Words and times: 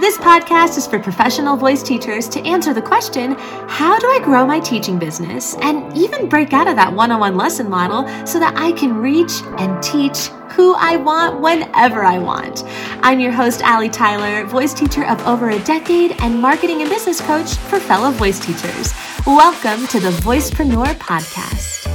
This 0.00 0.16
podcast 0.16 0.78
is 0.78 0.86
for 0.86 1.00
professional 1.00 1.56
voice 1.56 1.82
teachers 1.82 2.28
to 2.28 2.40
answer 2.46 2.72
the 2.72 2.80
question 2.80 3.32
how 3.68 3.98
do 3.98 4.06
I 4.06 4.20
grow 4.22 4.46
my 4.46 4.60
teaching 4.60 4.96
business 4.96 5.56
and 5.56 5.96
even 5.96 6.28
break 6.28 6.52
out 6.52 6.68
of 6.68 6.76
that 6.76 6.92
one 6.92 7.10
on 7.10 7.18
one 7.18 7.36
lesson 7.36 7.68
model 7.68 8.06
so 8.24 8.38
that 8.38 8.54
I 8.56 8.70
can 8.72 8.98
reach 8.98 9.42
and 9.58 9.82
teach 9.82 10.28
who 10.50 10.74
I 10.74 10.94
want 10.94 11.40
whenever 11.40 12.04
I 12.04 12.18
want. 12.18 12.62
I'm 13.02 13.18
your 13.18 13.32
host, 13.32 13.60
Allie 13.62 13.88
Tyler, 13.88 14.46
voice 14.46 14.72
teacher 14.72 15.04
of 15.04 15.20
over 15.26 15.50
a 15.50 15.58
decade 15.64 16.12
and 16.20 16.40
marketing 16.40 16.80
and 16.80 16.88
business 16.88 17.20
coach 17.20 17.56
for 17.56 17.80
fellow 17.80 18.12
voice 18.12 18.38
teachers. 18.38 18.94
Welcome 19.26 19.88
to 19.88 19.98
the 19.98 20.10
Voicepreneur 20.22 20.94
Podcast. 20.94 21.87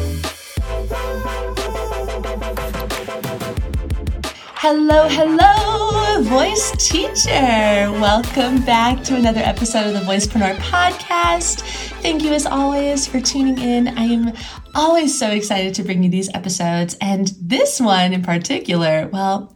Hello, 4.65 5.09
hello, 5.09 6.21
voice 6.21 6.71
teacher. 6.77 7.91
Welcome 7.99 8.63
back 8.63 9.03
to 9.03 9.15
another 9.17 9.41
episode 9.41 9.87
of 9.87 9.93
the 9.93 9.99
Voicepreneur 10.09 10.55
Podcast. 10.55 11.59
Thank 12.01 12.23
you, 12.23 12.31
as 12.31 12.45
always, 12.45 13.05
for 13.05 13.19
tuning 13.19 13.57
in. 13.57 13.89
I 13.89 14.03
am 14.03 14.31
always 14.73 15.19
so 15.19 15.31
excited 15.31 15.73
to 15.73 15.83
bring 15.83 16.01
you 16.01 16.09
these 16.09 16.33
episodes, 16.33 16.95
and 17.01 17.27
this 17.41 17.81
one 17.81 18.13
in 18.13 18.21
particular, 18.21 19.09
well, 19.11 19.53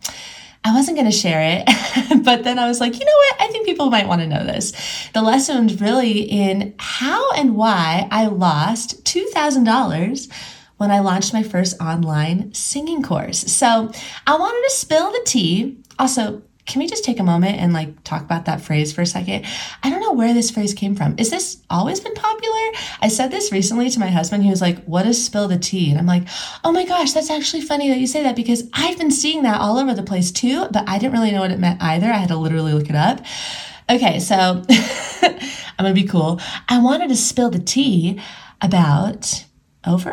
I 0.65 0.73
wasn't 0.73 0.97
going 0.97 1.09
to 1.09 1.17
share 1.17 1.63
it, 1.65 2.23
but 2.25 2.43
then 2.43 2.59
I 2.59 2.67
was 2.67 2.81
like, 2.81 2.99
you 2.99 3.05
know 3.05 3.17
what? 3.29 3.35
I 3.43 3.47
think 3.47 3.65
people 3.65 3.89
might 3.89 4.09
want 4.09 4.19
to 4.19 4.27
know 4.27 4.43
this. 4.43 4.73
The 5.13 5.21
lesson 5.21 5.67
really 5.77 6.19
in 6.19 6.75
how 6.79 7.31
and 7.31 7.55
why 7.55 8.09
I 8.11 8.27
lost 8.27 9.05
$2,000 9.05 10.56
when 10.77 10.91
I 10.91 10.99
launched 10.99 11.33
my 11.33 11.43
first 11.43 11.79
online 11.81 12.53
singing 12.53 13.03
course. 13.03 13.39
So 13.51 13.91
I 14.25 14.37
wanted 14.37 14.67
to 14.67 14.75
spill 14.75 15.11
the 15.11 15.21
tea. 15.25 15.77
Also, 15.99 16.43
can 16.67 16.81
we 16.81 16.87
just 16.87 17.05
take 17.05 17.19
a 17.19 17.23
moment 17.23 17.57
and 17.59 17.71
like 17.71 18.03
talk 18.03 18.21
about 18.21 18.45
that 18.45 18.59
phrase 18.59 18.91
for 18.91 19.01
a 19.01 19.05
second? 19.05 19.45
I 19.83 19.89
don't 19.89 20.01
know 20.01 20.11
where 20.11 20.33
this 20.33 20.51
phrase 20.51 20.73
came 20.73 20.95
from. 20.95 21.15
Is 21.17 21.29
this 21.29 21.63
always 21.69 22.01
been 22.01 22.13
popular? 22.13 22.71
I 23.01 23.07
said 23.07 23.31
this 23.31 23.53
recently 23.53 23.89
to 23.89 23.99
my 23.99 24.09
husband. 24.09 24.43
He 24.43 24.49
was 24.49 24.61
like, 24.61 24.83
What 24.83 25.07
is 25.07 25.23
spill 25.23 25.47
the 25.47 25.57
tea? 25.57 25.89
And 25.89 25.99
I'm 25.99 26.05
like, 26.05 26.27
Oh 26.63 26.73
my 26.73 26.85
gosh, 26.85 27.13
that's 27.13 27.31
actually 27.31 27.61
funny 27.61 27.89
that 27.89 27.99
you 27.99 28.07
say 28.07 28.21
that 28.23 28.35
because 28.35 28.69
I've 28.73 28.97
been 28.97 29.11
seeing 29.11 29.43
that 29.43 29.61
all 29.61 29.77
over 29.77 29.93
the 29.93 30.03
place 30.03 30.31
too, 30.31 30.67
but 30.71 30.87
I 30.87 30.99
didn't 30.99 31.13
really 31.13 31.31
know 31.31 31.41
what 31.41 31.51
it 31.51 31.59
meant 31.59 31.81
either. 31.81 32.07
I 32.07 32.17
had 32.17 32.29
to 32.29 32.37
literally 32.37 32.73
look 32.73 32.89
it 32.89 32.95
up. 32.95 33.21
Okay, 33.89 34.19
so 34.19 34.61
I'm 35.21 35.85
gonna 35.85 35.93
be 35.93 36.03
cool. 36.03 36.41
I 36.67 36.79
wanted 36.79 37.07
to 37.09 37.15
spill 37.15 37.49
the 37.49 37.59
tea 37.59 38.19
about 38.61 39.45
over 39.85 40.11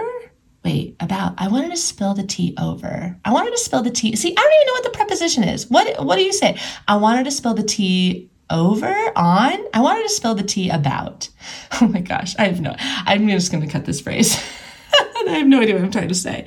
wait, 0.64 0.96
about 1.00 1.34
I 1.38 1.48
wanted 1.48 1.70
to 1.70 1.76
spill 1.76 2.14
the 2.14 2.24
tea 2.24 2.54
over. 2.58 3.18
I 3.24 3.32
wanted 3.32 3.50
to 3.52 3.58
spill 3.58 3.82
the 3.82 3.90
tea. 3.90 4.16
See, 4.16 4.32
I 4.32 4.34
don't 4.34 4.52
even 4.54 4.66
know 4.66 4.72
what 4.72 4.84
the 4.84 4.90
preposition 4.90 5.44
is. 5.44 5.70
What 5.70 6.04
what 6.04 6.16
do 6.16 6.22
you 6.22 6.32
say? 6.32 6.58
I 6.88 6.96
wanted 6.96 7.24
to 7.24 7.30
spill 7.30 7.54
the 7.54 7.62
tea 7.62 8.30
over 8.50 8.94
on. 9.16 9.58
I 9.72 9.80
wanted 9.80 10.04
to 10.04 10.08
spill 10.10 10.34
the 10.34 10.42
tea 10.42 10.70
about. 10.70 11.28
Oh 11.80 11.88
my 11.88 12.00
gosh, 12.00 12.36
I 12.38 12.44
have 12.44 12.60
no. 12.60 12.74
I'm 12.78 13.28
just 13.28 13.50
going 13.50 13.66
to 13.66 13.70
cut 13.70 13.84
this 13.84 14.00
phrase. 14.00 14.36
I 15.26 15.30
have 15.30 15.46
no 15.46 15.60
idea 15.60 15.74
what 15.74 15.84
I'm 15.84 15.90
trying 15.90 16.08
to 16.08 16.14
say. 16.14 16.46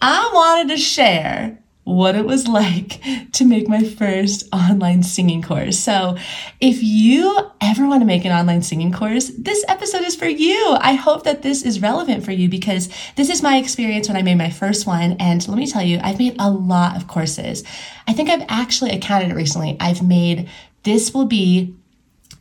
I 0.00 0.30
wanted 0.32 0.74
to 0.74 0.80
share 0.80 1.58
what 1.86 2.16
it 2.16 2.26
was 2.26 2.48
like 2.48 3.00
to 3.32 3.44
make 3.44 3.68
my 3.68 3.84
first 3.84 4.52
online 4.52 5.04
singing 5.04 5.40
course. 5.40 5.78
So, 5.78 6.16
if 6.60 6.82
you 6.82 7.38
ever 7.60 7.86
want 7.86 8.00
to 8.00 8.06
make 8.06 8.24
an 8.24 8.32
online 8.32 8.62
singing 8.62 8.90
course, 8.92 9.28
this 9.38 9.64
episode 9.68 10.02
is 10.02 10.16
for 10.16 10.26
you. 10.26 10.76
I 10.80 10.94
hope 10.94 11.22
that 11.22 11.42
this 11.42 11.62
is 11.62 11.80
relevant 11.80 12.24
for 12.24 12.32
you 12.32 12.48
because 12.48 12.88
this 13.14 13.30
is 13.30 13.40
my 13.40 13.58
experience 13.58 14.08
when 14.08 14.16
I 14.16 14.22
made 14.22 14.34
my 14.34 14.50
first 14.50 14.84
one. 14.84 15.12
And 15.20 15.46
let 15.46 15.56
me 15.56 15.68
tell 15.68 15.82
you, 15.82 16.00
I've 16.02 16.18
made 16.18 16.34
a 16.40 16.50
lot 16.50 16.96
of 16.96 17.06
courses. 17.06 17.62
I 18.08 18.12
think 18.12 18.30
I've 18.30 18.46
actually 18.48 18.90
accounted 18.90 19.30
it 19.30 19.34
recently. 19.34 19.76
I've 19.78 20.02
made 20.02 20.50
this 20.82 21.14
will 21.14 21.26
be 21.26 21.72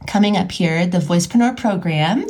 coming 0.07 0.37
up 0.37 0.51
here, 0.51 0.87
the 0.87 0.97
Voicepreneur 0.97 1.55
program 1.55 2.25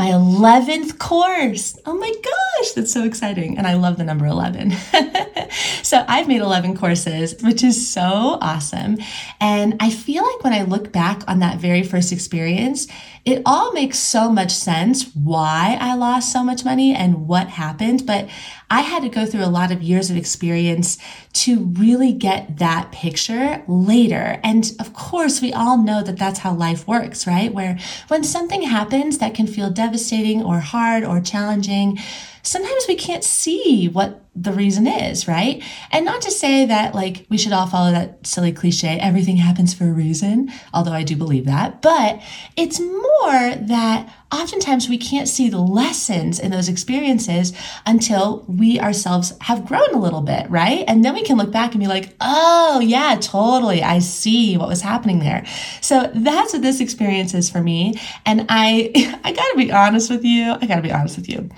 my 0.00 0.12
11th 0.12 0.96
course. 0.96 1.78
Oh 1.84 1.92
my 1.92 2.10
gosh, 2.10 2.70
that's 2.70 2.90
so 2.90 3.04
exciting. 3.04 3.58
And 3.58 3.66
I 3.66 3.74
love 3.74 3.98
the 3.98 4.04
number 4.04 4.24
11. 4.24 4.70
so 5.82 6.02
I've 6.08 6.26
made 6.26 6.40
11 6.40 6.74
courses, 6.78 7.34
which 7.42 7.62
is 7.62 7.86
so 7.86 8.38
awesome. 8.40 8.96
And 9.42 9.76
I 9.78 9.90
feel 9.90 10.24
like 10.24 10.42
when 10.42 10.54
I 10.54 10.62
look 10.62 10.90
back 10.90 11.22
on 11.28 11.40
that 11.40 11.58
very 11.58 11.82
first 11.82 12.12
experience, 12.12 12.86
it 13.26 13.42
all 13.44 13.74
makes 13.74 13.98
so 13.98 14.30
much 14.30 14.52
sense 14.52 15.14
why 15.14 15.76
I 15.78 15.96
lost 15.96 16.32
so 16.32 16.42
much 16.42 16.64
money 16.64 16.94
and 16.94 17.28
what 17.28 17.48
happened. 17.48 18.06
But 18.06 18.30
I 18.70 18.82
had 18.82 19.02
to 19.02 19.08
go 19.08 19.26
through 19.26 19.44
a 19.44 19.46
lot 19.50 19.72
of 19.72 19.82
years 19.82 20.10
of 20.10 20.16
experience 20.16 20.96
to 21.32 21.64
really 21.64 22.12
get 22.12 22.58
that 22.58 22.92
picture 22.92 23.62
later. 23.66 24.40
And 24.44 24.72
of 24.78 24.92
course, 24.92 25.42
we 25.42 25.52
all 25.52 25.76
know 25.76 26.02
that 26.04 26.18
that's 26.18 26.38
how 26.38 26.54
life 26.54 26.86
works, 26.86 27.26
right? 27.26 27.52
Where 27.52 27.78
when 28.08 28.22
something 28.22 28.62
happens 28.62 29.18
that 29.18 29.34
can 29.34 29.48
feel 29.48 29.70
devastating 29.70 30.42
or 30.42 30.60
hard 30.60 31.04
or 31.04 31.20
challenging, 31.20 31.98
sometimes 32.42 32.86
we 32.88 32.94
can't 32.94 33.24
see 33.24 33.88
what 33.88 34.24
the 34.36 34.52
reason 34.52 34.86
is, 34.86 35.26
right? 35.26 35.62
And 35.90 36.04
not 36.04 36.22
to 36.22 36.30
say 36.30 36.64
that 36.64 36.94
like 36.94 37.26
we 37.28 37.36
should 37.36 37.52
all 37.52 37.66
follow 37.66 37.90
that 37.90 38.26
silly 38.26 38.52
cliche, 38.52 38.98
everything 39.00 39.36
happens 39.36 39.74
for 39.74 39.84
a 39.84 39.92
reason, 39.92 40.50
although 40.72 40.92
I 40.92 41.02
do 41.02 41.16
believe 41.16 41.46
that, 41.46 41.82
but 41.82 42.22
it's 42.56 42.78
more 42.78 43.54
that 43.56 44.14
oftentimes 44.32 44.88
we 44.88 44.96
can't 44.98 45.28
see 45.28 45.48
the 45.48 45.58
lessons 45.58 46.38
in 46.38 46.52
those 46.52 46.68
experiences 46.68 47.52
until 47.84 48.44
we 48.46 48.78
ourselves 48.78 49.32
have 49.40 49.66
grown 49.66 49.92
a 49.92 49.98
little 49.98 50.20
bit, 50.20 50.48
right? 50.48 50.84
And 50.86 51.04
then 51.04 51.14
we 51.14 51.22
can 51.22 51.36
look 51.36 51.50
back 51.50 51.72
and 51.72 51.80
be 51.80 51.88
like, 51.88 52.14
oh, 52.20 52.80
yeah, 52.80 53.18
totally. 53.20 53.82
I 53.82 53.98
see 53.98 54.56
what 54.56 54.68
was 54.68 54.80
happening 54.80 55.18
there. 55.18 55.44
So 55.80 56.10
that's 56.14 56.52
what 56.52 56.62
this 56.62 56.80
experience 56.80 57.34
is 57.34 57.50
for 57.50 57.60
me. 57.60 57.94
And 58.24 58.46
I, 58.48 59.18
I 59.24 59.32
gotta 59.32 59.56
be 59.56 59.72
honest 59.72 60.08
with 60.08 60.24
you. 60.24 60.52
I 60.52 60.66
gotta 60.66 60.82
be 60.82 60.92
honest 60.92 61.16
with 61.16 61.28
you. 61.28 61.50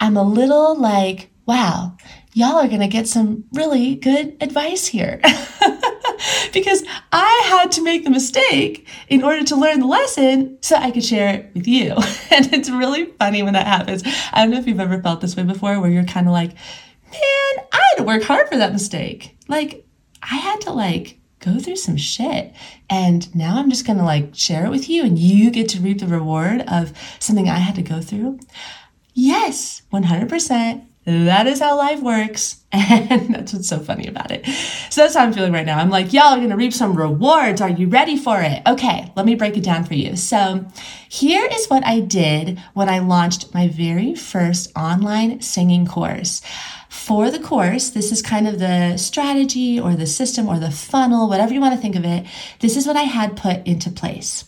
I'm 0.00 0.16
a 0.16 0.22
little 0.22 0.78
like, 0.78 1.30
wow, 1.46 1.96
y'all 2.32 2.56
are 2.56 2.68
going 2.68 2.80
to 2.80 2.88
get 2.88 3.06
some 3.06 3.44
really 3.52 3.96
good 3.96 4.36
advice 4.40 4.86
here. 4.86 5.20
because 6.52 6.82
I 7.12 7.42
had 7.46 7.72
to 7.72 7.82
make 7.82 8.04
the 8.04 8.10
mistake 8.10 8.86
in 9.08 9.22
order 9.22 9.44
to 9.44 9.56
learn 9.56 9.80
the 9.80 9.86
lesson 9.86 10.58
so 10.62 10.76
I 10.76 10.90
could 10.90 11.04
share 11.04 11.34
it 11.34 11.50
with 11.54 11.68
you. 11.68 11.90
and 12.30 12.52
it's 12.52 12.70
really 12.70 13.06
funny 13.18 13.42
when 13.42 13.54
that 13.54 13.66
happens. 13.66 14.02
I 14.32 14.42
don't 14.42 14.50
know 14.50 14.58
if 14.58 14.66
you've 14.66 14.80
ever 14.80 15.02
felt 15.02 15.20
this 15.20 15.36
way 15.36 15.42
before 15.42 15.80
where 15.80 15.90
you're 15.90 16.04
kind 16.04 16.26
of 16.26 16.32
like, 16.32 16.50
man, 17.10 17.66
I 17.72 17.82
had 17.90 17.98
to 17.98 18.04
work 18.04 18.22
hard 18.22 18.48
for 18.48 18.56
that 18.56 18.72
mistake. 18.72 19.36
Like, 19.48 19.84
I 20.22 20.36
had 20.36 20.60
to 20.62 20.72
like 20.72 21.18
go 21.40 21.58
through 21.58 21.76
some 21.76 21.96
shit. 21.96 22.54
And 22.88 23.34
now 23.34 23.56
I'm 23.56 23.70
just 23.70 23.86
going 23.86 23.98
to 23.98 24.04
like 24.04 24.34
share 24.34 24.66
it 24.66 24.70
with 24.70 24.88
you 24.88 25.04
and 25.04 25.18
you 25.18 25.50
get 25.50 25.68
to 25.70 25.80
reap 25.80 25.98
the 25.98 26.06
reward 26.06 26.62
of 26.68 26.92
something 27.18 27.48
I 27.48 27.58
had 27.58 27.74
to 27.76 27.82
go 27.82 28.00
through. 28.00 28.38
Yes, 29.22 29.82
100%. 29.92 30.86
That 31.04 31.46
is 31.46 31.60
how 31.60 31.76
life 31.76 32.00
works. 32.00 32.56
And 32.72 33.34
that's 33.34 33.52
what's 33.52 33.68
so 33.68 33.78
funny 33.78 34.06
about 34.06 34.30
it. 34.30 34.46
So 34.88 35.02
that's 35.02 35.14
how 35.14 35.24
I'm 35.24 35.34
feeling 35.34 35.52
right 35.52 35.66
now. 35.66 35.78
I'm 35.78 35.90
like, 35.90 36.12
y'all 36.14 36.32
are 36.32 36.38
going 36.38 36.50
to 36.50 36.56
reap 36.56 36.72
some 36.72 36.94
rewards. 36.94 37.60
Are 37.60 37.68
you 37.68 37.88
ready 37.88 38.16
for 38.16 38.40
it? 38.40 38.62
Okay, 38.66 39.12
let 39.16 39.26
me 39.26 39.34
break 39.34 39.58
it 39.58 39.64
down 39.64 39.84
for 39.84 39.94
you. 39.94 40.16
So 40.16 40.64
here 41.08 41.46
is 41.52 41.66
what 41.66 41.84
I 41.84 42.00
did 42.00 42.58
when 42.72 42.88
I 42.88 43.00
launched 43.00 43.52
my 43.52 43.68
very 43.68 44.14
first 44.14 44.72
online 44.74 45.42
singing 45.42 45.84
course. 45.84 46.40
For 46.88 47.30
the 47.30 47.40
course, 47.40 47.90
this 47.90 48.12
is 48.12 48.22
kind 48.22 48.48
of 48.48 48.58
the 48.58 48.96
strategy 48.96 49.78
or 49.78 49.96
the 49.96 50.06
system 50.06 50.48
or 50.48 50.58
the 50.58 50.70
funnel, 50.70 51.28
whatever 51.28 51.52
you 51.52 51.60
want 51.60 51.74
to 51.74 51.80
think 51.80 51.96
of 51.96 52.04
it. 52.04 52.24
This 52.60 52.76
is 52.76 52.86
what 52.86 52.96
I 52.96 53.02
had 53.02 53.36
put 53.36 53.66
into 53.66 53.90
place. 53.90 54.44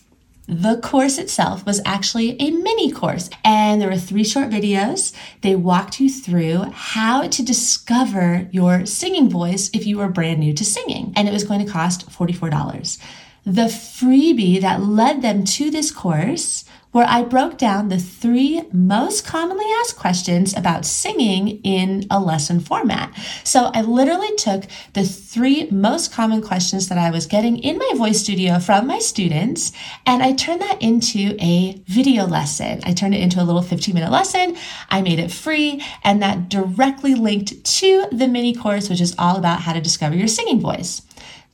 The 0.52 0.76
course 0.82 1.16
itself 1.16 1.64
was 1.64 1.80
actually 1.86 2.36
a 2.38 2.50
mini 2.50 2.92
course, 2.92 3.30
and 3.42 3.80
there 3.80 3.88
were 3.88 3.96
three 3.96 4.22
short 4.22 4.50
videos. 4.50 5.14
They 5.40 5.56
walked 5.56 5.98
you 5.98 6.10
through 6.10 6.66
how 6.74 7.26
to 7.28 7.42
discover 7.42 8.48
your 8.52 8.84
singing 8.84 9.30
voice 9.30 9.70
if 9.72 9.86
you 9.86 9.96
were 9.96 10.08
brand 10.08 10.40
new 10.40 10.52
to 10.52 10.64
singing, 10.64 11.14
and 11.16 11.26
it 11.26 11.32
was 11.32 11.44
going 11.44 11.64
to 11.64 11.72
cost 11.72 12.06
$44. 12.10 12.98
The 13.46 13.62
freebie 13.62 14.60
that 14.60 14.82
led 14.82 15.22
them 15.22 15.44
to 15.44 15.70
this 15.70 15.90
course 15.90 16.66
where 16.92 17.06
I 17.08 17.22
broke 17.22 17.58
down 17.58 17.88
the 17.88 17.98
three 17.98 18.62
most 18.72 19.26
commonly 19.26 19.64
asked 19.80 19.96
questions 19.96 20.56
about 20.56 20.84
singing 20.84 21.60
in 21.62 22.06
a 22.10 22.20
lesson 22.20 22.60
format. 22.60 23.12
So 23.44 23.70
I 23.74 23.80
literally 23.80 24.34
took 24.36 24.64
the 24.92 25.04
three 25.04 25.68
most 25.70 26.12
common 26.12 26.42
questions 26.42 26.88
that 26.88 26.98
I 26.98 27.10
was 27.10 27.26
getting 27.26 27.58
in 27.58 27.78
my 27.78 27.92
voice 27.96 28.20
studio 28.20 28.58
from 28.58 28.86
my 28.86 28.98
students 28.98 29.72
and 30.06 30.22
I 30.22 30.34
turned 30.34 30.60
that 30.60 30.80
into 30.80 31.34
a 31.40 31.82
video 31.86 32.26
lesson. 32.26 32.80
I 32.84 32.92
turned 32.92 33.14
it 33.14 33.22
into 33.22 33.42
a 33.42 33.44
little 33.44 33.62
15 33.62 33.94
minute 33.94 34.12
lesson. 34.12 34.56
I 34.90 35.00
made 35.00 35.18
it 35.18 35.32
free 35.32 35.82
and 36.04 36.22
that 36.22 36.50
directly 36.50 37.14
linked 37.14 37.64
to 37.64 38.06
the 38.12 38.28
mini 38.28 38.54
course, 38.54 38.90
which 38.90 39.00
is 39.00 39.14
all 39.18 39.36
about 39.36 39.60
how 39.60 39.72
to 39.72 39.80
discover 39.80 40.14
your 40.14 40.28
singing 40.28 40.60
voice. 40.60 41.02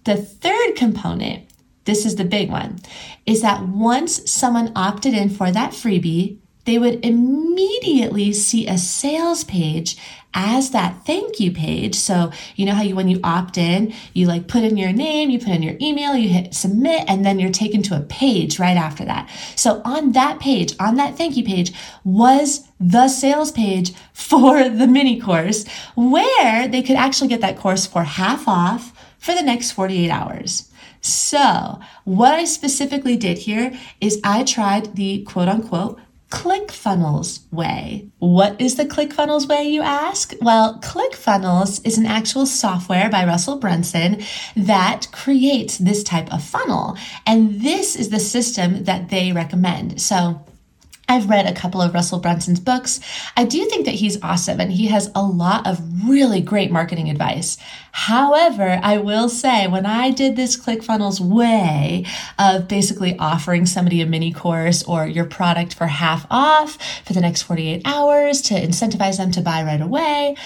The 0.04 0.16
third 0.16 0.74
component 0.74 1.47
this 1.88 2.04
is 2.04 2.16
the 2.16 2.24
big 2.24 2.50
one, 2.50 2.78
is 3.24 3.40
that 3.40 3.66
once 3.66 4.30
someone 4.30 4.70
opted 4.76 5.14
in 5.14 5.30
for 5.30 5.50
that 5.50 5.72
freebie, 5.72 6.36
they 6.66 6.78
would 6.78 7.02
immediately 7.02 8.30
see 8.34 8.66
a 8.66 8.76
sales 8.76 9.42
page 9.42 9.96
as 10.34 10.72
that 10.72 11.06
thank 11.06 11.40
you 11.40 11.50
page. 11.50 11.94
So, 11.94 12.30
you 12.56 12.66
know 12.66 12.74
how 12.74 12.82
you, 12.82 12.94
when 12.94 13.08
you 13.08 13.20
opt 13.24 13.56
in, 13.56 13.94
you 14.12 14.26
like 14.26 14.48
put 14.48 14.64
in 14.64 14.76
your 14.76 14.92
name, 14.92 15.30
you 15.30 15.38
put 15.38 15.48
in 15.48 15.62
your 15.62 15.76
email, 15.80 16.14
you 16.14 16.28
hit 16.28 16.52
submit, 16.52 17.04
and 17.08 17.24
then 17.24 17.38
you're 17.38 17.50
taken 17.50 17.82
to 17.84 17.96
a 17.96 18.02
page 18.02 18.58
right 18.58 18.76
after 18.76 19.06
that. 19.06 19.30
So, 19.56 19.80
on 19.86 20.12
that 20.12 20.40
page, 20.40 20.74
on 20.78 20.96
that 20.96 21.16
thank 21.16 21.38
you 21.38 21.42
page, 21.42 21.72
was 22.04 22.68
the 22.78 23.08
sales 23.08 23.50
page 23.50 23.94
for 24.12 24.68
the 24.68 24.86
mini 24.86 25.18
course 25.18 25.66
where 25.96 26.68
they 26.68 26.82
could 26.82 26.96
actually 26.96 27.28
get 27.28 27.40
that 27.40 27.56
course 27.56 27.86
for 27.86 28.02
half 28.02 28.46
off 28.46 28.92
for 29.18 29.34
the 29.34 29.42
next 29.42 29.72
48 29.72 30.10
hours. 30.10 30.70
So, 31.00 31.80
what 32.04 32.34
I 32.34 32.44
specifically 32.44 33.16
did 33.16 33.38
here 33.38 33.72
is 34.00 34.20
I 34.24 34.44
tried 34.44 34.96
the 34.96 35.22
quote 35.22 35.48
unquote 35.48 36.00
ClickFunnels 36.30 37.50
way. 37.50 38.10
What 38.18 38.60
is 38.60 38.76
the 38.76 38.84
ClickFunnels 38.84 39.48
way, 39.48 39.64
you 39.64 39.80
ask? 39.80 40.34
Well, 40.42 40.78
ClickFunnels 40.80 41.80
is 41.86 41.96
an 41.96 42.04
actual 42.04 42.44
software 42.44 43.08
by 43.08 43.24
Russell 43.24 43.56
Brunson 43.56 44.22
that 44.54 45.06
creates 45.10 45.78
this 45.78 46.02
type 46.02 46.30
of 46.32 46.44
funnel. 46.44 46.98
And 47.26 47.62
this 47.62 47.96
is 47.96 48.10
the 48.10 48.20
system 48.20 48.84
that 48.84 49.08
they 49.08 49.32
recommend. 49.32 50.02
So 50.02 50.44
I've 51.08 51.30
read 51.30 51.46
a 51.46 51.54
couple 51.54 51.80
of 51.80 51.94
Russell 51.94 52.18
Brunson's 52.18 52.60
books. 52.60 53.00
I 53.36 53.44
do 53.44 53.64
think 53.64 53.86
that 53.86 53.94
he's 53.94 54.22
awesome 54.22 54.60
and 54.60 54.70
he 54.70 54.88
has 54.88 55.10
a 55.14 55.22
lot 55.22 55.66
of 55.66 55.80
really 56.08 56.40
great 56.42 56.70
marketing 56.70 57.08
advice. 57.08 57.56
However, 57.92 58.78
I 58.82 58.98
will 58.98 59.28
say 59.28 59.66
when 59.66 59.86
I 59.86 60.10
did 60.10 60.36
this 60.36 60.56
ClickFunnels 60.56 61.20
way 61.20 62.04
of 62.38 62.68
basically 62.68 63.18
offering 63.18 63.64
somebody 63.64 64.02
a 64.02 64.06
mini 64.06 64.32
course 64.32 64.82
or 64.82 65.06
your 65.06 65.24
product 65.24 65.74
for 65.74 65.86
half 65.86 66.26
off 66.30 66.78
for 67.04 67.14
the 67.14 67.20
next 67.22 67.42
48 67.42 67.82
hours 67.84 68.42
to 68.42 68.54
incentivize 68.54 69.16
them 69.16 69.30
to 69.32 69.40
buy 69.40 69.62
right 69.62 69.80
away, 69.80 70.36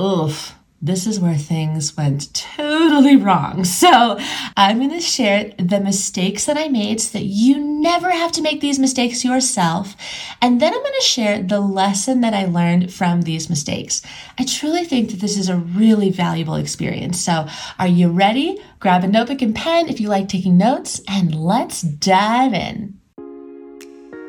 oof, 0.00 0.54
this 0.80 1.06
is 1.08 1.18
where 1.18 1.36
things 1.36 1.96
went 1.96 2.32
totally 2.32 3.16
wrong. 3.16 3.64
So, 3.64 4.18
I'm 4.56 4.78
going 4.78 4.90
to 4.90 5.00
share 5.00 5.52
the 5.58 5.80
mistakes 5.80 6.44
that 6.44 6.56
I 6.56 6.68
made 6.68 7.00
so 7.00 7.18
that 7.18 7.24
you 7.24 7.58
never 7.58 8.10
have 8.10 8.32
to 8.32 8.42
make 8.42 8.60
these 8.60 8.78
mistakes 8.78 9.24
yourself. 9.24 9.96
And 10.40 10.60
then 10.60 10.72
I'm 10.72 10.80
going 10.80 10.94
to 10.98 11.04
share 11.04 11.42
the 11.42 11.60
lesson 11.60 12.20
that 12.20 12.34
I 12.34 12.44
learned 12.44 12.92
from 12.92 13.22
these 13.22 13.50
mistakes. 13.50 14.02
I 14.38 14.44
truly 14.44 14.84
think 14.84 15.10
that 15.10 15.20
this 15.20 15.36
is 15.36 15.48
a 15.48 15.56
really 15.56 16.10
valuable 16.10 16.54
experience. 16.54 17.20
So, 17.20 17.48
are 17.78 17.88
you 17.88 18.08
ready? 18.10 18.62
Grab 18.78 19.04
a 19.04 19.08
notebook 19.08 19.42
and 19.42 19.54
pen 19.54 19.88
if 19.88 20.00
you 20.00 20.08
like 20.08 20.28
taking 20.28 20.56
notes, 20.56 21.00
and 21.08 21.34
let's 21.34 21.82
dive 21.82 22.54
in. 22.54 22.97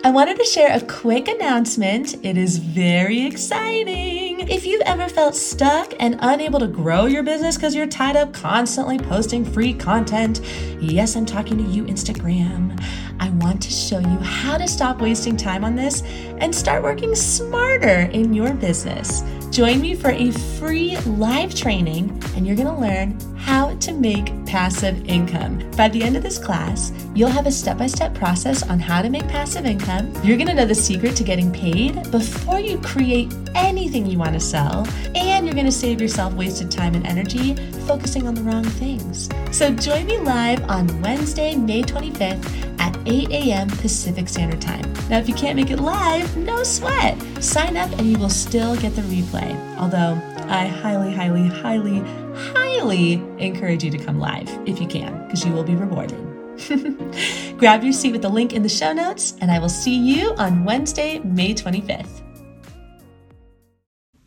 I 0.02 0.12
wanted 0.12 0.38
to 0.38 0.46
share 0.46 0.74
a 0.74 0.80
quick 0.80 1.28
announcement. 1.28 2.16
It 2.24 2.38
is 2.38 2.58
very 2.58 3.26
exciting. 3.26 4.48
If 4.48 4.66
you've 4.66 4.82
ever 4.84 5.10
felt 5.10 5.36
stuck 5.36 5.94
and 6.00 6.18
unable 6.22 6.58
to 6.62 6.68
grow 6.68 7.06
your 7.06 7.22
business 7.22 7.58
because 7.58 7.76
you're 7.76 7.86
tied 7.86 8.16
up 8.16 8.32
constantly 8.34 8.98
posting 8.98 9.44
free 9.44 9.74
content, 9.74 10.40
yes, 10.80 11.18
I'm 11.18 11.26
talking 11.26 11.58
to 11.58 11.64
you, 11.66 11.84
Instagram. 11.84 12.82
I 13.20 13.30
want 13.32 13.62
to 13.64 13.70
show 13.72 14.00
you 14.00 14.18
how 14.20 14.58
to 14.58 14.70
stop 14.70 15.02
wasting 15.02 15.36
time 15.36 15.66
on 15.66 15.76
this 15.76 16.02
and 16.40 16.56
start 16.56 16.82
working 16.82 17.14
smarter 17.14 18.10
in 18.14 18.34
your 18.34 18.54
business. 18.54 19.22
Join 19.52 19.82
me 19.82 19.96
for 19.96 20.12
a 20.12 20.32
free 20.32 20.98
live 21.00 21.54
training, 21.54 22.24
and 22.38 22.48
you're 22.48 22.56
going 22.56 22.74
to 22.74 22.82
learn 22.82 23.29
how 23.50 23.74
to 23.78 23.92
make 23.94 24.28
passive 24.46 25.04
income. 25.10 25.58
By 25.72 25.90
the 25.90 26.04
end 26.04 26.16
of 26.16 26.22
this 26.22 26.38
class, 26.38 26.94
you'll 27.16 27.32
have 27.32 27.48
a 27.48 27.52
step 27.52 27.80
by 27.80 27.88
step 27.88 28.14
process 28.14 28.62
on 28.62 28.80
how 28.80 29.02
to 29.02 29.10
make 29.10 29.28
passive 29.28 29.66
income. 29.66 30.14
You're 30.24 30.38
going 30.38 30.50
to 30.50 30.54
know 30.54 30.68
the 30.68 30.76
secret 30.76 31.16
to 31.16 31.24
getting 31.24 31.52
paid 31.52 32.12
before 32.12 32.60
you 32.60 32.78
create 32.82 33.34
anything 33.56 34.06
you 34.06 34.20
want 34.20 34.34
to 34.34 34.40
sell, 34.40 34.88
and 35.16 35.48
you're 35.48 35.56
going 35.56 35.66
to 35.66 35.72
save 35.72 36.00
yourself 36.00 36.32
wasted 36.36 36.70
time 36.70 36.94
and 36.94 37.08
energy 37.08 37.56
focusing 37.88 38.28
on 38.28 38.36
the 38.36 38.44
wrong 38.44 38.64
things. 38.64 39.30
So 39.52 39.74
join 39.74 40.06
me 40.06 40.20
live 40.20 40.64
on 40.70 41.02
Wednesday, 41.02 41.56
May 41.56 41.82
25th 41.82 42.80
at 42.80 42.96
8 43.08 43.32
a.m. 43.32 43.68
Pacific 43.68 44.30
Standard 44.30 44.62
Time. 44.62 44.94
Now, 45.10 45.18
if 45.18 45.28
you 45.28 45.34
can't 45.34 45.56
make 45.56 45.72
it 45.72 45.80
live, 45.80 46.38
no 46.38 46.62
sweat. 46.62 47.20
Sign 47.44 47.78
up 47.78 47.90
and 47.94 48.12
you 48.12 48.20
will 48.20 48.30
still 48.30 48.76
get 48.76 48.96
the 48.96 49.02
replay. 49.02 49.52
Although 49.80 50.22
I 50.48 50.68
highly, 50.68 51.12
highly, 51.12 51.48
highly, 51.48 52.04
highly 52.36 53.14
encourage 53.38 53.84
you 53.84 53.92
to 53.92 53.98
come 53.98 54.20
live 54.20 54.50
if 54.68 54.80
you 54.80 54.88
can, 54.88 55.26
because 55.26 55.46
you 55.46 55.52
will 55.52 55.64
be 55.64 55.76
rewarded. 55.76 56.20
Grab 57.58 57.84
your 57.84 57.94
seat 57.94 58.12
with 58.12 58.22
the 58.22 58.30
link 58.30 58.54
in 58.54 58.64
the 58.64 58.70
show 58.70 58.94
notes, 58.94 59.36
and 59.42 59.52
I 59.52 59.60
will 59.60 59.70
see 59.70 59.96
you 59.96 60.34
on 60.36 60.66
Wednesday, 60.66 61.20
May 61.20 61.54
25th. 61.54 62.22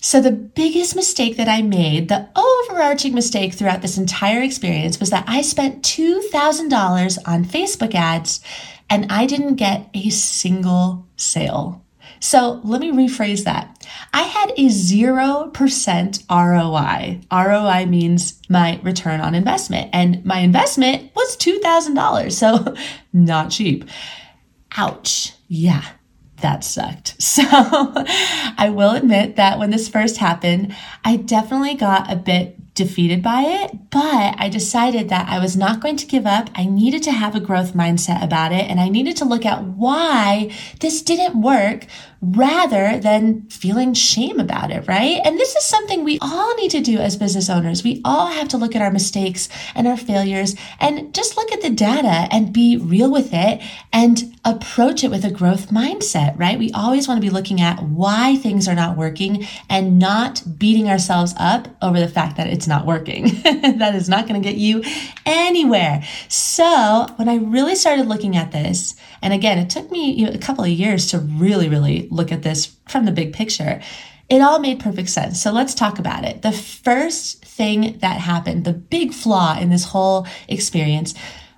So, 0.05 0.21
the 0.21 0.33
biggest 0.33 0.97
mistake 0.97 1.37
that 1.37 1.49
I 1.49 1.63
made, 1.63 2.09
the 2.09 2.29
overarching 2.35 3.15
mistake 3.15 3.55
throughout 3.55 3.83
this 3.83 3.99
entire 3.99 4.43
experience, 4.43 4.99
was 4.99 5.11
that 5.11 5.25
I 5.29 5.43
spent 5.43 5.85
$2,000 5.85 7.19
on 7.25 7.45
Facebook 7.45 7.95
ads 7.95 8.41
and 8.91 9.11
I 9.11 9.27
didn't 9.27 9.55
get 9.55 9.89
a 9.95 10.11
single 10.11 11.07
sale. 11.17 11.85
So, 12.23 12.61
let 12.63 12.81
me 12.81 12.93
rephrase 12.93 13.45
that. 13.45 13.85
I 14.15 14.23
had 14.23 14.53
a 14.53 14.67
0% 14.67 16.25
ROI. 16.31 17.21
ROI 17.33 17.87
means 17.87 18.41
my 18.49 18.81
return 18.83 19.21
on 19.21 19.35
investment, 19.35 19.91
and 19.93 20.25
my 20.25 20.39
investment 20.39 21.11
was 21.17 21.37
$2,000. 21.37 22.33
So, 22.33 22.77
not 23.13 23.51
cheap. 23.51 23.85
Ouch. 24.77 25.33
Yeah 25.49 25.85
that 26.43 26.63
sucked. 26.65 27.17
So 27.33 27.43
I 27.49 28.71
will 28.75 28.91
admit 28.91 29.37
that 29.37 29.59
when 29.59 29.71
this 29.71 29.89
first 29.89 30.19
happened, 30.19 30.75
I 31.03 31.17
definitely 31.17 31.75
got 31.75 32.13
a 32.13 32.17
bit 32.17 32.75
defeated 32.75 33.23
by 33.23 33.43
it, 33.43 33.91
but 33.91 34.35
I 34.39 34.51
decided 34.51 35.09
that 35.09 35.29
I 35.29 35.39
was 35.39 35.57
not 35.57 35.81
going 35.81 35.97
to 35.97 36.07
give 36.07 36.27
up. 36.27 36.51
I 36.55 36.67
needed 36.67 37.03
to 37.05 37.13
have 37.13 37.35
a 37.35 37.41
growth 37.41 37.73
mindset 37.73 38.23
about 38.23 38.53
it 38.53 38.71
and 38.71 38.81
I 38.81 38.89
needed 38.91 39.17
to 39.19 39.25
look 39.25 39.47
at 39.47 39.65
why 39.65 40.51
this 40.81 41.01
didn't 41.01 41.41
work 41.41 41.87
rather 42.23 43.01
than 43.01 43.43
feeling 43.51 43.95
shame 43.95 44.39
about 44.39 44.71
it, 44.71 44.87
right? 44.87 45.21
And 45.25 45.39
this 45.39 45.57
is 45.57 45.65
something 45.65 46.05
we 46.05 46.21
all 46.21 46.55
need 46.55 46.71
to 46.71 46.81
do 46.81 46.99
as 46.99 47.17
business 47.17 47.51
owners. 47.51 47.83
We 47.83 48.01
all 48.05 48.29
have 48.29 48.49
to 48.49 48.57
look 48.57 48.77
at 48.77 48.83
our 48.83 48.93
mistakes 48.93 49.49
and 49.75 49.89
our 49.89 49.97
failures 49.97 50.55
and 50.79 51.13
just 51.13 51.37
look 51.37 51.51
at 51.51 51.63
the 51.63 51.71
data 51.71 52.29
and 52.31 52.53
be 52.53 52.77
real 52.77 53.11
with 53.11 53.31
it 53.33 53.61
and 53.93 54.39
approach 54.45 55.05
it 55.05 55.11
with 55.11 55.25
a 55.25 55.31
growth 55.31 55.71
mindset, 55.71 56.37
right? 56.37 56.59
We 56.59 56.73
always 56.73 57.07
want 57.07 57.19
to 57.19 57.27
be 57.27 57.31
looking 57.31 57.61
at 57.61 57.81
why 57.83 58.37
things 58.37 58.67
are 58.67 58.75
not 58.75 58.97
working 58.97 59.47
and 59.69 60.01
not 60.01 60.43
beating 60.59 60.89
ourselves 60.89 61.33
up 61.39 61.69
over 61.81 62.01
the 62.01 62.09
fact 62.09 62.37
that 62.39 62.49
it's 62.49 62.67
not 62.67 62.85
working. 62.85 63.27
that 63.45 63.95
is 63.95 64.09
not 64.09 64.27
going 64.27 64.43
to 64.43 64.49
get 64.49 64.59
you 64.59 64.83
anywhere. 65.25 66.03
So 66.29 67.07
when 67.17 67.29
I 67.29 67.37
really 67.37 67.77
started 67.77 68.09
looking 68.09 68.37
at 68.37 68.51
this, 68.51 68.97
and 69.21 69.33
again, 69.33 69.59
it 69.59 69.71
took 69.71 69.91
me 69.93 70.25
a 70.27 70.39
couple 70.39 70.65
of 70.65 70.71
years 70.71 71.07
to 71.09 71.19
really, 71.19 71.69
really 71.69 72.09
look 72.11 72.33
at 72.33 72.43
this 72.43 72.77
from 72.89 73.05
the 73.05 73.13
big 73.13 73.33
picture. 73.33 73.81
It 74.29 74.41
all 74.41 74.59
made 74.59 74.81
perfect 74.81 75.11
sense. 75.11 75.41
So 75.41 75.53
let's 75.53 75.75
talk 75.75 76.01
about 76.01 76.25
it. 76.25 76.43
The 76.43 76.53
first 76.53 77.45
thing 77.45 77.99
that 77.99 78.19
happened, 78.19 78.65
the 78.65 78.73
big 78.73 79.13
flaw 79.13 79.57
in 79.57 79.71
this 79.71 79.85
whole 79.85 80.27
experience, 80.49 81.15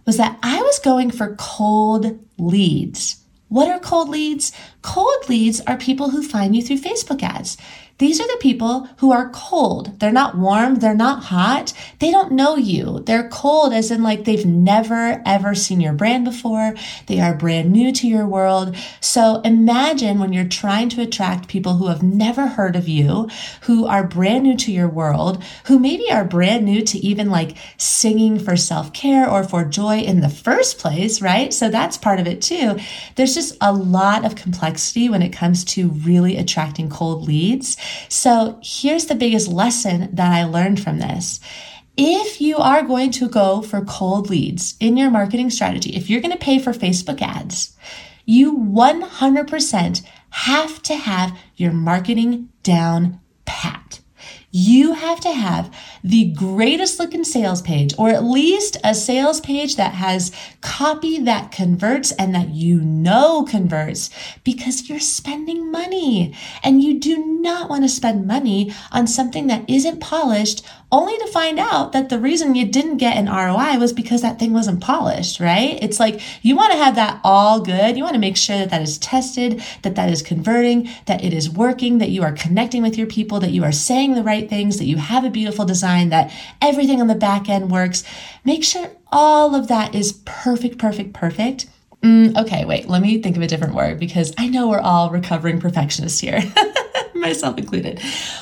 was 0.06 0.16
that 0.16 0.38
I 0.42 0.60
was 0.62 0.78
going 0.78 1.10
for 1.10 1.36
cold 1.36 2.18
leads. 2.38 3.16
What 3.48 3.68
are 3.68 3.78
cold 3.78 4.08
leads? 4.08 4.52
Cold 4.82 5.28
leads 5.28 5.60
are 5.62 5.76
people 5.76 6.10
who 6.10 6.22
find 6.22 6.56
you 6.56 6.62
through 6.62 6.78
Facebook 6.78 7.22
ads. 7.22 7.56
These 7.98 8.20
are 8.20 8.26
the 8.26 8.38
people 8.40 8.88
who 8.98 9.12
are 9.12 9.30
cold. 9.30 10.00
They're 10.00 10.10
not 10.10 10.36
warm. 10.36 10.76
They're 10.76 10.94
not 10.94 11.24
hot. 11.24 11.72
They 12.00 12.10
don't 12.10 12.32
know 12.32 12.56
you. 12.56 13.04
They're 13.06 13.28
cold 13.28 13.72
as 13.72 13.92
in 13.92 14.02
like 14.02 14.24
they've 14.24 14.44
never 14.44 15.22
ever 15.24 15.54
seen 15.54 15.80
your 15.80 15.92
brand 15.92 16.24
before. 16.24 16.74
They 17.06 17.20
are 17.20 17.36
brand 17.36 17.70
new 17.70 17.92
to 17.92 18.08
your 18.08 18.26
world. 18.26 18.76
So 19.00 19.40
imagine 19.42 20.18
when 20.18 20.32
you're 20.32 20.48
trying 20.48 20.88
to 20.90 21.02
attract 21.02 21.46
people 21.46 21.74
who 21.74 21.86
have 21.86 22.02
never 22.02 22.48
heard 22.48 22.74
of 22.74 22.88
you, 22.88 23.28
who 23.62 23.86
are 23.86 24.04
brand 24.04 24.42
new 24.42 24.56
to 24.56 24.72
your 24.72 24.88
world, 24.88 25.42
who 25.66 25.78
maybe 25.78 26.10
are 26.10 26.24
brand 26.24 26.64
new 26.64 26.82
to 26.82 26.98
even 26.98 27.30
like 27.30 27.56
singing 27.76 28.40
for 28.40 28.56
self 28.56 28.92
care 28.92 29.30
or 29.30 29.44
for 29.44 29.64
joy 29.64 29.98
in 29.98 30.20
the 30.20 30.28
first 30.28 30.78
place, 30.78 31.22
right? 31.22 31.54
So 31.54 31.68
that's 31.68 31.96
part 31.96 32.18
of 32.18 32.26
it 32.26 32.42
too. 32.42 32.76
There's 33.14 33.34
just 33.34 33.56
a 33.60 33.72
lot 33.72 34.24
of 34.24 34.34
complexity 34.34 35.08
when 35.08 35.22
it 35.22 35.32
comes 35.32 35.64
to 35.66 35.90
really 35.90 36.36
attracting 36.36 36.90
cold 36.90 37.28
leads. 37.28 37.76
So 38.08 38.58
here's 38.62 39.06
the 39.06 39.14
biggest 39.14 39.48
lesson 39.48 40.14
that 40.14 40.32
I 40.32 40.44
learned 40.44 40.80
from 40.80 40.98
this. 40.98 41.40
If 41.96 42.40
you 42.40 42.56
are 42.56 42.82
going 42.82 43.12
to 43.12 43.28
go 43.28 43.62
for 43.62 43.84
cold 43.84 44.28
leads 44.28 44.74
in 44.80 44.96
your 44.96 45.10
marketing 45.10 45.50
strategy, 45.50 45.94
if 45.94 46.10
you're 46.10 46.20
going 46.20 46.32
to 46.32 46.38
pay 46.38 46.58
for 46.58 46.72
Facebook 46.72 47.22
ads, 47.22 47.76
you 48.24 48.56
100% 48.56 50.02
have 50.30 50.82
to 50.82 50.96
have 50.96 51.38
your 51.56 51.72
marketing 51.72 52.48
down 52.62 53.20
pat. 53.44 53.73
You 54.56 54.92
have 54.92 55.18
to 55.18 55.32
have 55.32 55.68
the 56.04 56.32
greatest 56.32 57.00
looking 57.00 57.24
sales 57.24 57.60
page, 57.60 57.92
or 57.98 58.08
at 58.10 58.22
least 58.22 58.76
a 58.84 58.94
sales 58.94 59.40
page 59.40 59.74
that 59.74 59.94
has 59.94 60.30
copy 60.60 61.18
that 61.18 61.50
converts 61.50 62.12
and 62.12 62.32
that 62.36 62.50
you 62.50 62.80
know 62.80 63.42
converts 63.42 64.10
because 64.44 64.88
you're 64.88 65.00
spending 65.00 65.72
money. 65.72 66.32
And 66.62 66.80
you 66.80 67.00
do 67.00 67.16
not 67.40 67.68
want 67.68 67.82
to 67.82 67.88
spend 67.88 68.28
money 68.28 68.72
on 68.92 69.08
something 69.08 69.48
that 69.48 69.68
isn't 69.68 69.98
polished 69.98 70.64
only 70.94 71.18
to 71.18 71.26
find 71.26 71.58
out 71.58 71.90
that 71.90 72.08
the 72.08 72.20
reason 72.20 72.54
you 72.54 72.64
didn't 72.64 72.98
get 72.98 73.16
an 73.16 73.26
ROI 73.26 73.80
was 73.80 73.92
because 73.92 74.22
that 74.22 74.38
thing 74.38 74.52
wasn't 74.52 74.80
polished, 74.80 75.40
right? 75.40 75.76
It's 75.82 75.98
like 75.98 76.20
you 76.42 76.54
want 76.54 76.70
to 76.70 76.78
have 76.78 76.94
that 76.94 77.20
all 77.24 77.60
good. 77.60 77.96
You 77.96 78.04
want 78.04 78.14
to 78.14 78.20
make 78.20 78.36
sure 78.36 78.56
that 78.58 78.70
that 78.70 78.80
is 78.80 78.96
tested, 78.98 79.60
that 79.82 79.96
that 79.96 80.08
is 80.08 80.22
converting, 80.22 80.88
that 81.06 81.24
it 81.24 81.34
is 81.34 81.50
working, 81.50 81.98
that 81.98 82.10
you 82.10 82.22
are 82.22 82.30
connecting 82.30 82.80
with 82.80 82.96
your 82.96 83.08
people, 83.08 83.40
that 83.40 83.50
you 83.50 83.64
are 83.64 83.72
saying 83.72 84.14
the 84.14 84.22
right 84.22 84.48
things, 84.48 84.78
that 84.78 84.84
you 84.84 84.96
have 84.96 85.24
a 85.24 85.30
beautiful 85.30 85.64
design, 85.64 86.10
that 86.10 86.32
everything 86.62 87.00
on 87.00 87.08
the 87.08 87.16
back 87.16 87.48
end 87.48 87.72
works. 87.72 88.04
Make 88.44 88.62
sure 88.62 88.88
all 89.10 89.56
of 89.56 89.66
that 89.66 89.96
is 89.96 90.20
perfect, 90.24 90.78
perfect, 90.78 91.12
perfect. 91.12 91.66
Mm, 92.02 92.40
okay, 92.40 92.64
wait, 92.64 92.88
let 92.88 93.02
me 93.02 93.20
think 93.20 93.36
of 93.36 93.42
a 93.42 93.48
different 93.48 93.74
word 93.74 93.98
because 93.98 94.32
I 94.38 94.46
know 94.46 94.68
we're 94.68 94.78
all 94.78 95.10
recovering 95.10 95.60
perfectionists 95.60 96.20
here. 96.20 96.40
myself 97.24 97.58
included. 97.58 98.00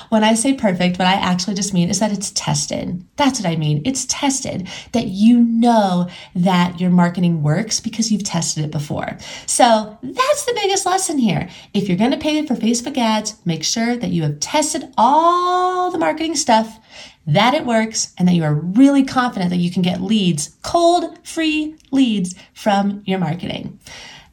When 0.09 0.25
I 0.25 0.35
say 0.35 0.55
perfect, 0.55 0.99
what 0.99 1.09
I 1.09 1.15
actually 1.15 1.55
just 1.55 1.73
mean 1.73 1.89
is 1.89 2.01
that 2.01 2.13
it's 2.13 2.33
tested. 2.33 3.05
That's 3.17 3.41
what 3.41 3.49
I 3.49 3.57
mean. 3.57 3.83
It's 3.85 4.05
tested 4.07 4.69
that 4.93 5.07
you 5.07 5.41
know 5.41 6.09
that 6.35 6.81
your 6.81 6.91
marketing 6.91 7.43
works 7.43 7.81
because 7.81 8.11
you've 8.11 8.25
tested 8.25 8.65
it 8.65 8.71
before. 8.71 9.17
So 9.47 9.99
that's 10.03 10.45
the 10.45 10.59
biggest 10.61 10.85
lesson 10.85 11.19
here. 11.19 11.49
If 11.73 11.89
you're 11.89 11.99
going 11.99 12.11
to 12.11 12.19
pay 12.19 12.45
for 12.45 12.55
Facebook 12.55 12.99
ads, 12.99 13.37
make 13.45 13.63
sure 13.63 13.97
that 13.97 14.11
you 14.11 14.23
have 14.23 14.41
tested 14.41 14.93
all 14.99 15.91
the 15.91 15.99
marketing 15.99 16.35
stuff 16.35 16.79
that 17.27 17.55
it 17.55 17.65
works 17.65 18.13
and 18.19 18.27
that 18.27 18.35
you 18.35 18.43
are 18.43 18.55
really 18.55 19.05
confident 19.05 19.51
that 19.51 19.59
you 19.59 19.71
can 19.71 19.83
get 19.83 20.01
leads, 20.01 20.57
cold, 20.63 21.25
free 21.25 21.77
leads 21.93 22.35
from 22.53 23.03
your 23.07 23.21
marketing. 23.21 23.79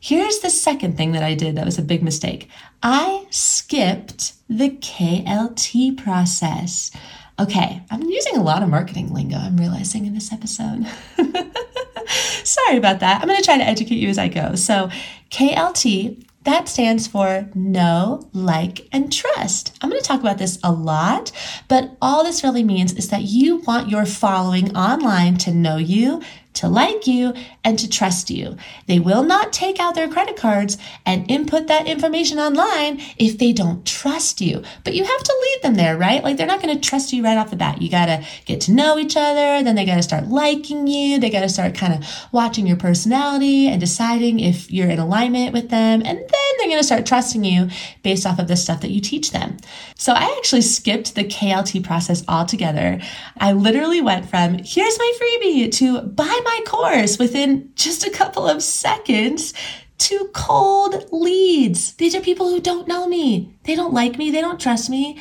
Here's 0.02 0.40
the 0.40 0.50
second 0.50 0.96
thing 0.96 1.12
that 1.12 1.24
I 1.24 1.36
did 1.36 1.56
that 1.56 1.66
was 1.66 1.78
a 1.78 1.84
big 1.84 2.02
mistake. 2.02 2.50
I 2.82 3.26
skipped 3.30 4.34
the 4.50 4.70
KLT 4.70 5.98
process. 5.98 6.92
Okay, 7.40 7.82
I'm 7.90 8.04
using 8.04 8.38
a 8.38 8.44
lot 8.44 8.64
of 8.64 8.70
marketing 8.70 9.14
lingo, 9.14 9.38
I'm 9.38 9.58
realizing 9.58 10.06
in 10.06 10.14
this 10.14 10.32
episode. 10.34 10.86
Sorry 12.44 12.78
about 12.78 13.00
that. 13.02 13.22
I'm 13.22 13.28
going 13.28 13.38
to 13.38 13.46
try 13.46 13.58
to 13.58 13.64
educate 13.64 13.96
you 13.96 14.10
as 14.10 14.18
I 14.18 14.28
go. 14.28 14.56
So, 14.56 14.90
KLT, 15.30 16.26
that 16.44 16.68
stands 16.68 17.06
for 17.06 17.48
know, 17.54 18.28
like, 18.34 18.88
and 18.92 19.12
trust. 19.12 19.78
I'm 19.82 19.90
going 19.90 20.02
to 20.02 20.08
talk 20.08 20.22
about 20.22 20.38
this 20.38 20.58
a 20.64 20.72
lot, 20.72 21.32
but 21.68 21.98
all 22.02 22.24
this 22.24 22.44
really 22.44 22.64
means 22.64 22.94
is 22.94 23.10
that 23.10 23.24
you 23.24 23.58
want 23.58 23.90
your 23.90 24.06
following 24.06 24.76
online 24.76 25.38
to 25.38 25.52
know 25.52 25.78
you, 25.78 26.22
to 26.54 26.68
like 26.68 27.08
you, 27.08 27.34
and 27.64 27.78
to 27.80 27.90
trust 27.90 28.30
you. 28.30 28.58
They 28.88 29.00
will 29.00 29.24
not 29.24 29.54
take 29.54 29.80
out 29.80 29.96
their 29.96 30.10
credit 30.10 30.36
cards 30.36 30.78
and 31.06 31.30
input 31.30 31.68
that 31.68 31.88
information 31.88 32.40
online 32.40 33.02
if 33.18 33.38
they 33.38 33.54
don't 33.54 33.86
trust 33.86 34.42
you. 34.42 34.64
But 34.84 34.96
you 34.96 35.04
have 35.04 35.24
to 35.24 35.38
lead 35.42 35.64
them 35.64 35.76
there, 35.76 35.98
right? 35.98 36.24
Like 36.24 36.38
they're 36.38 36.48
not 36.48 36.62
going 36.62 36.78
to 36.78 36.90
trust 36.90 37.14
you 37.14 37.24
right 37.24 37.38
off 37.38 37.52
the 37.52 37.56
bat. 37.56 37.82
You 37.82 37.90
got 37.90 38.08
to 38.08 38.26
get 38.46 38.62
to 38.62 38.72
know 38.72 38.98
each 38.98 39.16
other, 39.16 39.64
then 39.64 39.76
they 39.76 39.86
got 39.86 39.96
to 39.96 40.04
start 40.04 40.28
liking 40.28 40.88
you, 40.88 41.20
they 41.20 41.30
got 41.30 41.42
to 41.42 41.50
start 41.50 41.76
kind 41.76 41.94
of 41.94 42.10
watching 42.32 42.68
your 42.68 42.78
personality 42.78 43.68
and 43.68 43.80
deciding 43.80 44.40
if 44.40 44.72
you're 44.72 44.90
in 44.90 45.00
alignment 45.00 45.54
with 45.54 45.70
them, 45.70 46.02
and 46.04 46.20
then 46.20 46.39
going 46.70 46.80
to 46.80 46.86
start 46.86 47.06
trusting 47.06 47.44
you 47.44 47.70
based 48.04 48.26
off 48.26 48.40
of 48.40 48.48
the 48.48 48.56
stuff 48.56 48.82
that 48.82 48.92
you 48.92 49.02
teach 49.02 49.32
them. 49.32 49.58
So 49.96 50.14
I 50.14 50.36
actually 50.38 50.62
skipped 50.62 51.16
the 51.16 51.24
KLT 51.24 51.84
process 51.84 52.24
altogether. 52.28 53.00
I 53.38 53.54
literally 53.54 54.02
went 54.02 54.30
from 54.30 54.60
here's 54.60 54.98
my 54.98 55.14
freebie 55.20 55.72
to 55.74 56.02
buy 56.02 56.42
my 56.44 56.62
course 56.66 57.20
within 57.20 57.72
just 57.76 58.06
a 58.06 58.10
couple 58.10 58.48
of 58.48 58.64
seconds 58.64 59.54
to 60.00 60.30
cold 60.34 61.06
leads. 61.12 61.94
These 61.94 62.16
are 62.16 62.22
people 62.22 62.50
who 62.50 62.62
don't 62.62 62.88
know 62.88 63.08
me. 63.08 63.54
They 63.64 63.76
don't 63.76 63.94
like 63.94 64.18
me. 64.18 64.32
They 64.32 64.42
don't 64.42 64.60
trust 64.60 64.90
me. 64.90 65.20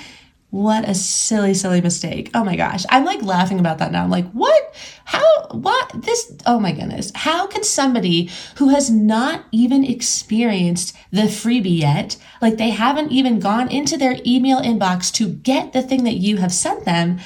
What 0.51 0.89
a 0.89 0.95
silly, 0.95 1.53
silly 1.53 1.83
mistake. 1.83 2.31
Oh 2.33 2.43
my 2.43 2.57
gosh. 2.57 2.85
I'm 2.89 3.05
like 3.05 3.23
laughing 3.23 3.61
about 3.61 3.79
that 3.79 3.93
now. 3.93 4.03
I'm 4.03 4.11
like, 4.11 4.31
what? 4.33 4.75
How? 5.05 5.47
What? 5.51 6.03
This? 6.03 6.33
Oh 6.47 6.59
my 6.59 6.73
goodness. 6.73 7.13
How 7.15 7.47
can 7.47 7.63
somebody 7.63 8.31
who 8.57 8.71
has 8.71 8.89
not 8.91 9.45
even 9.53 9.85
experienced 9.85 10.97
the 11.11 11.23
freebie 11.23 11.79
yet, 11.79 12.17
like 12.41 12.57
they 12.57 12.71
haven't 12.71 13.13
even 13.13 13.41
gone 13.41 13.71
into 13.71 13.99
their 13.99 14.17
email 14.27 14.61
inbox 14.61 15.13
to 15.15 15.29
get 15.29 15.75
the 15.75 15.83
thing 15.83 16.05
that 16.05 16.17
you 16.17 16.39
have 16.39 16.53
sent 16.53 16.87
them, 16.87 17.19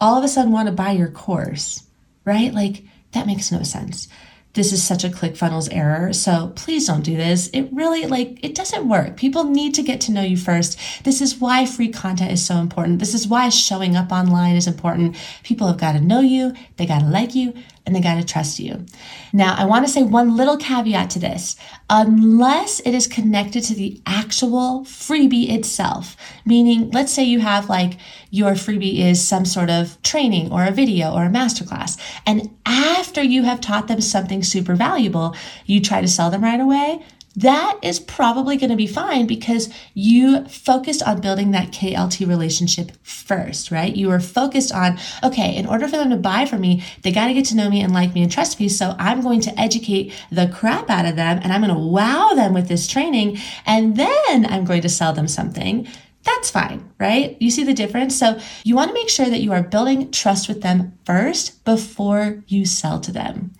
all 0.00 0.16
of 0.16 0.24
a 0.24 0.28
sudden 0.28 0.52
want 0.52 0.66
to 0.66 0.72
buy 0.72 0.92
your 0.92 1.10
course, 1.10 1.84
right? 2.24 2.54
Like, 2.54 2.84
that 3.12 3.26
makes 3.26 3.52
no 3.52 3.62
sense. 3.62 4.08
This 4.54 4.72
is 4.72 4.82
such 4.82 5.02
a 5.02 5.08
ClickFunnels 5.08 5.68
error. 5.72 6.12
So 6.12 6.52
please 6.54 6.86
don't 6.86 7.02
do 7.02 7.16
this. 7.16 7.48
It 7.54 7.68
really 7.72 8.06
like 8.06 8.38
it 8.44 8.54
doesn't 8.54 8.88
work. 8.88 9.16
People 9.16 9.44
need 9.44 9.74
to 9.74 9.82
get 9.82 10.00
to 10.02 10.12
know 10.12 10.22
you 10.22 10.36
first. 10.36 10.78
This 11.04 11.20
is 11.22 11.40
why 11.40 11.64
free 11.64 11.88
content 11.88 12.32
is 12.32 12.44
so 12.44 12.56
important. 12.56 12.98
This 12.98 13.14
is 13.14 13.26
why 13.26 13.48
showing 13.48 13.96
up 13.96 14.12
online 14.12 14.56
is 14.56 14.66
important. 14.66 15.16
People 15.42 15.68
have 15.68 15.78
got 15.78 15.92
to 15.92 16.00
know 16.00 16.20
you, 16.20 16.54
they 16.76 16.86
got 16.86 17.00
to 17.00 17.06
like 17.06 17.34
you, 17.34 17.54
and 17.84 17.94
they 17.94 18.00
got 18.00 18.14
to 18.14 18.24
trust 18.24 18.58
you. 18.58 18.84
Now, 19.32 19.54
I 19.56 19.64
want 19.64 19.86
to 19.86 19.92
say 19.92 20.02
one 20.02 20.36
little 20.36 20.56
caveat 20.56 21.10
to 21.10 21.18
this. 21.18 21.56
Unless 21.90 22.80
it 22.80 22.94
is 22.94 23.06
connected 23.06 23.62
to 23.64 23.74
the 23.74 24.00
actual 24.06 24.84
freebie 24.84 25.50
itself, 25.50 26.16
meaning 26.44 26.90
let's 26.90 27.12
say 27.12 27.24
you 27.24 27.40
have 27.40 27.68
like 27.68 27.98
your 28.30 28.52
freebie 28.52 28.98
is 28.98 29.26
some 29.26 29.44
sort 29.44 29.70
of 29.70 30.00
training 30.02 30.50
or 30.52 30.64
a 30.64 30.70
video 30.70 31.12
or 31.12 31.24
a 31.24 31.30
masterclass, 31.30 31.98
and 32.26 32.50
after 32.64 33.22
you 33.22 33.42
have 33.42 33.60
taught 33.60 33.88
them 33.88 34.00
something 34.00 34.42
super 34.42 34.74
valuable, 34.74 35.34
you 35.66 35.80
try 35.80 36.00
to 36.00 36.08
sell 36.08 36.30
them 36.30 36.42
right 36.42 36.60
away, 36.60 37.04
that 37.36 37.78
is 37.82 37.98
probably 37.98 38.56
going 38.56 38.70
to 38.70 38.76
be 38.76 38.86
fine 38.86 39.26
because 39.26 39.72
you 39.94 40.44
focused 40.46 41.02
on 41.02 41.20
building 41.20 41.52
that 41.52 41.70
KLT 41.70 42.28
relationship 42.28 42.92
first, 43.02 43.70
right? 43.70 43.94
You 43.94 44.08
were 44.08 44.20
focused 44.20 44.72
on, 44.72 44.98
okay, 45.22 45.56
in 45.56 45.66
order 45.66 45.88
for 45.88 45.96
them 45.96 46.10
to 46.10 46.16
buy 46.16 46.44
from 46.44 46.60
me, 46.60 46.84
they 47.02 47.12
got 47.12 47.28
to 47.28 47.34
get 47.34 47.46
to 47.46 47.56
know 47.56 47.70
me 47.70 47.80
and 47.80 47.94
like 47.94 48.14
me 48.14 48.22
and 48.22 48.30
trust 48.30 48.60
me. 48.60 48.68
So 48.68 48.94
I'm 48.98 49.22
going 49.22 49.40
to 49.42 49.60
educate 49.60 50.12
the 50.30 50.48
crap 50.48 50.90
out 50.90 51.06
of 51.06 51.16
them 51.16 51.40
and 51.42 51.52
I'm 51.52 51.62
going 51.62 51.74
to 51.74 51.80
wow 51.80 52.32
them 52.34 52.52
with 52.52 52.68
this 52.68 52.86
training. 52.86 53.38
And 53.64 53.96
then 53.96 54.46
I'm 54.46 54.64
going 54.64 54.82
to 54.82 54.88
sell 54.88 55.12
them 55.12 55.28
something. 55.28 55.88
That's 56.24 56.50
fine, 56.50 56.92
right? 56.98 57.36
You 57.40 57.50
see 57.50 57.64
the 57.64 57.74
difference? 57.74 58.16
So 58.16 58.38
you 58.62 58.76
want 58.76 58.88
to 58.88 58.94
make 58.94 59.08
sure 59.08 59.28
that 59.28 59.40
you 59.40 59.52
are 59.52 59.62
building 59.62 60.10
trust 60.12 60.48
with 60.48 60.62
them 60.62 60.96
first 61.04 61.64
before 61.64 62.44
you 62.46 62.64
sell 62.64 63.00
to 63.00 63.10
them. 63.10 63.52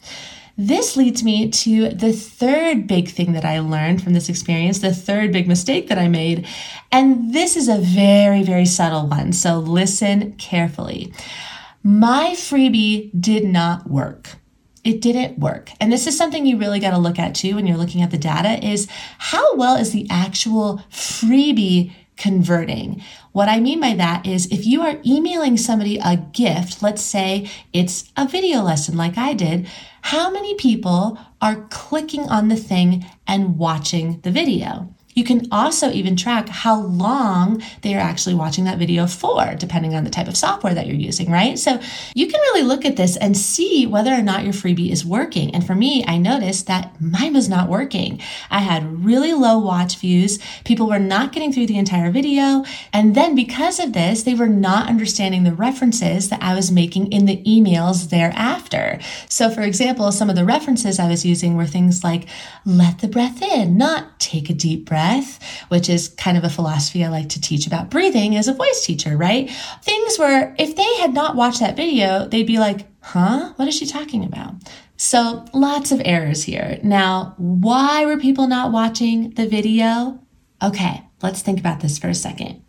This 0.56 0.96
leads 0.96 1.24
me 1.24 1.50
to 1.50 1.88
the 1.90 2.12
third 2.12 2.86
big 2.86 3.08
thing 3.08 3.32
that 3.32 3.44
I 3.44 3.60
learned 3.60 4.02
from 4.02 4.12
this 4.12 4.28
experience, 4.28 4.78
the 4.80 4.94
third 4.94 5.32
big 5.32 5.48
mistake 5.48 5.88
that 5.88 5.98
I 5.98 6.08
made. 6.08 6.46
And 6.90 7.32
this 7.32 7.56
is 7.56 7.68
a 7.68 7.78
very, 7.78 8.42
very 8.42 8.66
subtle 8.66 9.06
one. 9.06 9.32
So 9.32 9.58
listen 9.58 10.32
carefully. 10.32 11.12
My 11.82 12.32
freebie 12.34 13.10
did 13.20 13.44
not 13.44 13.88
work 13.88 14.36
it 14.84 15.00
didn't 15.00 15.38
work. 15.38 15.70
And 15.80 15.92
this 15.92 16.06
is 16.06 16.16
something 16.18 16.44
you 16.44 16.58
really 16.58 16.80
got 16.80 16.90
to 16.90 16.98
look 16.98 17.18
at 17.18 17.34
too 17.34 17.54
when 17.54 17.66
you're 17.66 17.76
looking 17.76 18.02
at 18.02 18.10
the 18.10 18.18
data 18.18 18.64
is 18.66 18.88
how 19.18 19.54
well 19.54 19.76
is 19.76 19.92
the 19.92 20.06
actual 20.10 20.82
freebie 20.90 21.92
converting? 22.16 23.02
What 23.32 23.48
I 23.48 23.60
mean 23.60 23.80
by 23.80 23.94
that 23.94 24.26
is 24.26 24.46
if 24.46 24.66
you 24.66 24.82
are 24.82 25.00
emailing 25.06 25.56
somebody 25.56 25.98
a 25.98 26.16
gift, 26.16 26.82
let's 26.82 27.02
say 27.02 27.50
it's 27.72 28.12
a 28.16 28.28
video 28.28 28.62
lesson 28.62 28.96
like 28.96 29.16
I 29.16 29.34
did, 29.34 29.68
how 30.02 30.30
many 30.30 30.54
people 30.56 31.18
are 31.40 31.66
clicking 31.70 32.28
on 32.28 32.48
the 32.48 32.56
thing 32.56 33.06
and 33.26 33.56
watching 33.56 34.20
the 34.20 34.30
video? 34.30 34.94
You 35.14 35.24
can 35.24 35.46
also 35.52 35.90
even 35.90 36.16
track 36.16 36.48
how 36.48 36.80
long 36.80 37.62
they 37.82 37.94
are 37.94 38.00
actually 38.00 38.34
watching 38.34 38.64
that 38.64 38.78
video 38.78 39.06
for, 39.06 39.54
depending 39.54 39.94
on 39.94 40.04
the 40.04 40.10
type 40.10 40.28
of 40.28 40.36
software 40.36 40.74
that 40.74 40.86
you're 40.86 40.96
using, 40.96 41.30
right? 41.30 41.58
So 41.58 41.80
you 42.14 42.26
can 42.26 42.40
really 42.40 42.62
look 42.62 42.84
at 42.84 42.96
this 42.96 43.16
and 43.16 43.36
see 43.36 43.86
whether 43.86 44.12
or 44.12 44.22
not 44.22 44.44
your 44.44 44.52
freebie 44.52 44.90
is 44.90 45.04
working. 45.04 45.54
And 45.54 45.66
for 45.66 45.74
me, 45.74 46.04
I 46.06 46.16
noticed 46.16 46.66
that 46.66 46.98
mine 47.00 47.34
was 47.34 47.48
not 47.48 47.68
working. 47.68 48.20
I 48.50 48.60
had 48.60 49.04
really 49.04 49.34
low 49.34 49.58
watch 49.58 49.98
views. 49.98 50.38
People 50.64 50.88
were 50.88 50.98
not 50.98 51.32
getting 51.32 51.52
through 51.52 51.66
the 51.66 51.78
entire 51.78 52.10
video. 52.10 52.64
And 52.92 53.14
then 53.14 53.34
because 53.34 53.78
of 53.78 53.92
this, 53.92 54.22
they 54.22 54.34
were 54.34 54.48
not 54.48 54.88
understanding 54.88 55.44
the 55.44 55.52
references 55.52 56.30
that 56.30 56.42
I 56.42 56.54
was 56.54 56.70
making 56.70 57.12
in 57.12 57.26
the 57.26 57.42
emails 57.44 58.08
thereafter. 58.08 58.98
So 59.28 59.50
for 59.50 59.60
example, 59.60 60.10
some 60.12 60.30
of 60.30 60.36
the 60.36 60.44
references 60.44 60.98
I 60.98 61.08
was 61.08 61.26
using 61.26 61.56
were 61.56 61.66
things 61.66 62.02
like, 62.02 62.28
let 62.64 63.00
the 63.00 63.08
breath 63.08 63.42
in, 63.42 63.76
not 63.76 64.18
take 64.18 64.48
a 64.48 64.54
deep 64.54 64.86
breath 64.86 65.01
breath, 65.02 65.40
which 65.68 65.88
is 65.88 66.10
kind 66.10 66.38
of 66.38 66.44
a 66.44 66.50
philosophy 66.50 67.04
I 67.04 67.08
like 67.08 67.28
to 67.30 67.40
teach 67.40 67.66
about 67.66 67.90
breathing 67.90 68.36
as 68.36 68.46
a 68.46 68.54
voice 68.54 68.86
teacher, 68.86 69.16
right? 69.16 69.50
Things 69.82 70.18
where 70.18 70.54
if 70.58 70.76
they 70.76 70.94
had 71.00 71.12
not 71.12 71.34
watched 71.34 71.60
that 71.60 71.76
video, 71.76 72.28
they'd 72.28 72.46
be 72.46 72.58
like, 72.58 72.86
huh? 73.00 73.52
What 73.56 73.66
is 73.66 73.74
she 73.74 73.86
talking 73.86 74.24
about? 74.24 74.54
So 74.96 75.44
lots 75.52 75.90
of 75.90 76.00
errors 76.04 76.44
here. 76.44 76.78
Now, 76.84 77.34
why 77.36 78.06
were 78.06 78.16
people 78.16 78.46
not 78.46 78.70
watching 78.70 79.30
the 79.30 79.48
video? 79.48 80.20
Okay, 80.62 81.02
let's 81.20 81.42
think 81.42 81.58
about 81.58 81.80
this 81.80 81.98
for 81.98 82.08
a 82.08 82.14
second. 82.14 82.62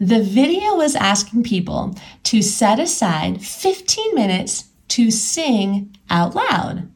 The 0.00 0.22
video 0.22 0.74
was 0.74 0.96
asking 0.96 1.44
people 1.44 1.94
to 2.24 2.42
set 2.42 2.80
aside 2.80 3.42
15 3.42 4.14
minutes 4.14 4.70
to 4.88 5.12
sing 5.12 5.96
out 6.08 6.34
loud. 6.34 6.90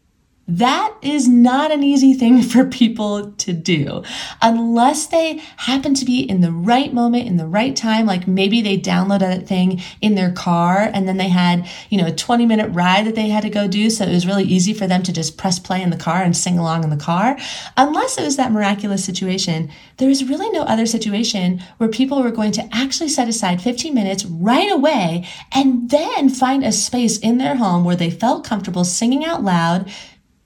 That 0.47 0.95
is 1.01 1.27
not 1.27 1.71
an 1.71 1.83
easy 1.83 2.13
thing 2.13 2.43
for 2.43 2.65
people 2.67 3.33
to 3.33 3.53
do 3.53 4.03
unless 4.43 5.07
they 5.07 5.41
happen 5.57 5.95
to 5.95 6.05
be 6.05 6.21
in 6.21 6.43
the 6.43 6.53
right 6.53 6.93
moment, 6.93 7.27
in 7.27 7.37
the 7.37 7.47
right 7.47 7.75
time. 7.75 8.07
Like 8.07 8.29
maybe 8.29 8.61
they 8.61 8.79
downloaded 8.79 9.21
that 9.21 9.49
thing 9.49 9.81
in 10.03 10.15
their 10.15 10.33
car 10.33 10.91
and 10.93 11.09
then 11.09 11.17
they 11.17 11.29
had, 11.29 11.67
you 11.89 11.99
know, 11.99 12.07
a 12.07 12.13
20 12.15 12.45
minute 12.45 12.69
ride 12.69 13.07
that 13.07 13.15
they 13.15 13.29
had 13.29 13.43
to 13.43 13.51
go 13.51 13.67
do. 13.67 13.89
So 13.89 14.05
it 14.05 14.13
was 14.13 14.27
really 14.27 14.45
easy 14.45 14.75
for 14.75 14.87
them 14.87 15.03
to 15.05 15.13
just 15.13 15.39
press 15.39 15.59
play 15.59 15.83
in 15.83 15.91
the 15.91 15.97
car 15.97 16.23
and 16.23 16.37
sing 16.37 16.59
along 16.59 16.85
in 16.85 16.91
the 16.91 16.97
car. 16.97 17.39
Unless 17.77 18.19
it 18.19 18.25
was 18.25 18.37
that 18.37 18.53
miraculous 18.53 19.05
situation, 19.05 19.71
there 19.97 20.11
is 20.11 20.29
really 20.29 20.51
no 20.51 20.63
other 20.63 20.87
situation 20.87 21.63
where 21.79 21.89
people 21.89 22.23
were 22.23 22.31
going 22.31 22.53
to 22.53 22.69
actually 22.73 23.09
set 23.09 23.29
aside 23.29 23.63
15 23.63 23.95
minutes 23.95 24.25
right 24.27 24.71
away 24.71 25.27
and 25.53 25.89
then 25.89 26.29
find 26.29 26.65
a 26.65 26.73
space 26.73 27.19
in 27.19 27.39
their 27.39 27.57
home 27.57 27.85
where 27.85 27.97
they 27.97 28.11
felt 28.11 28.45
comfortable 28.45 28.85
singing 28.85 29.25
out 29.25 29.43
loud 29.43 29.91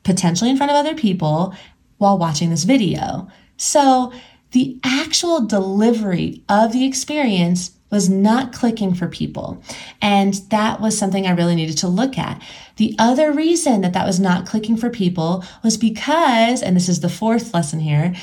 potentially 0.09 0.49
in 0.49 0.57
front 0.57 0.73
of 0.73 0.77
other 0.77 0.95
people 0.95 1.55
while 1.99 2.17
watching 2.17 2.49
this 2.49 2.65
video. 2.65 3.29
So 3.59 4.11
the 4.53 4.81
actual 4.83 5.45
delivery 5.45 6.43
of 6.49 6.73
the 6.73 6.87
experience 6.87 7.73
was 7.91 8.09
not 8.09 8.55
clicking 8.55 8.95
for 8.95 9.07
people. 9.07 9.63
And 10.01 10.33
that 10.49 10.81
was 10.81 10.97
something 10.97 11.27
I 11.27 11.33
really 11.33 11.55
needed 11.55 11.77
to 11.79 11.89
look 11.89 12.17
at. 12.17 12.41
The 12.77 12.97
other 12.99 13.33
reason 13.33 13.83
that 13.83 13.93
that 13.93 14.07
was 14.07 14.19
not 14.19 14.47
clicking 14.47 14.79
for 14.79 14.89
people 14.89 15.45
was 15.63 15.77
because, 15.77 16.63
and 16.63 16.75
this 16.75 16.89
is 16.89 17.01
the 17.01 17.11
fourth 17.11 17.53
lesson 17.53 17.81
here, 17.81 18.15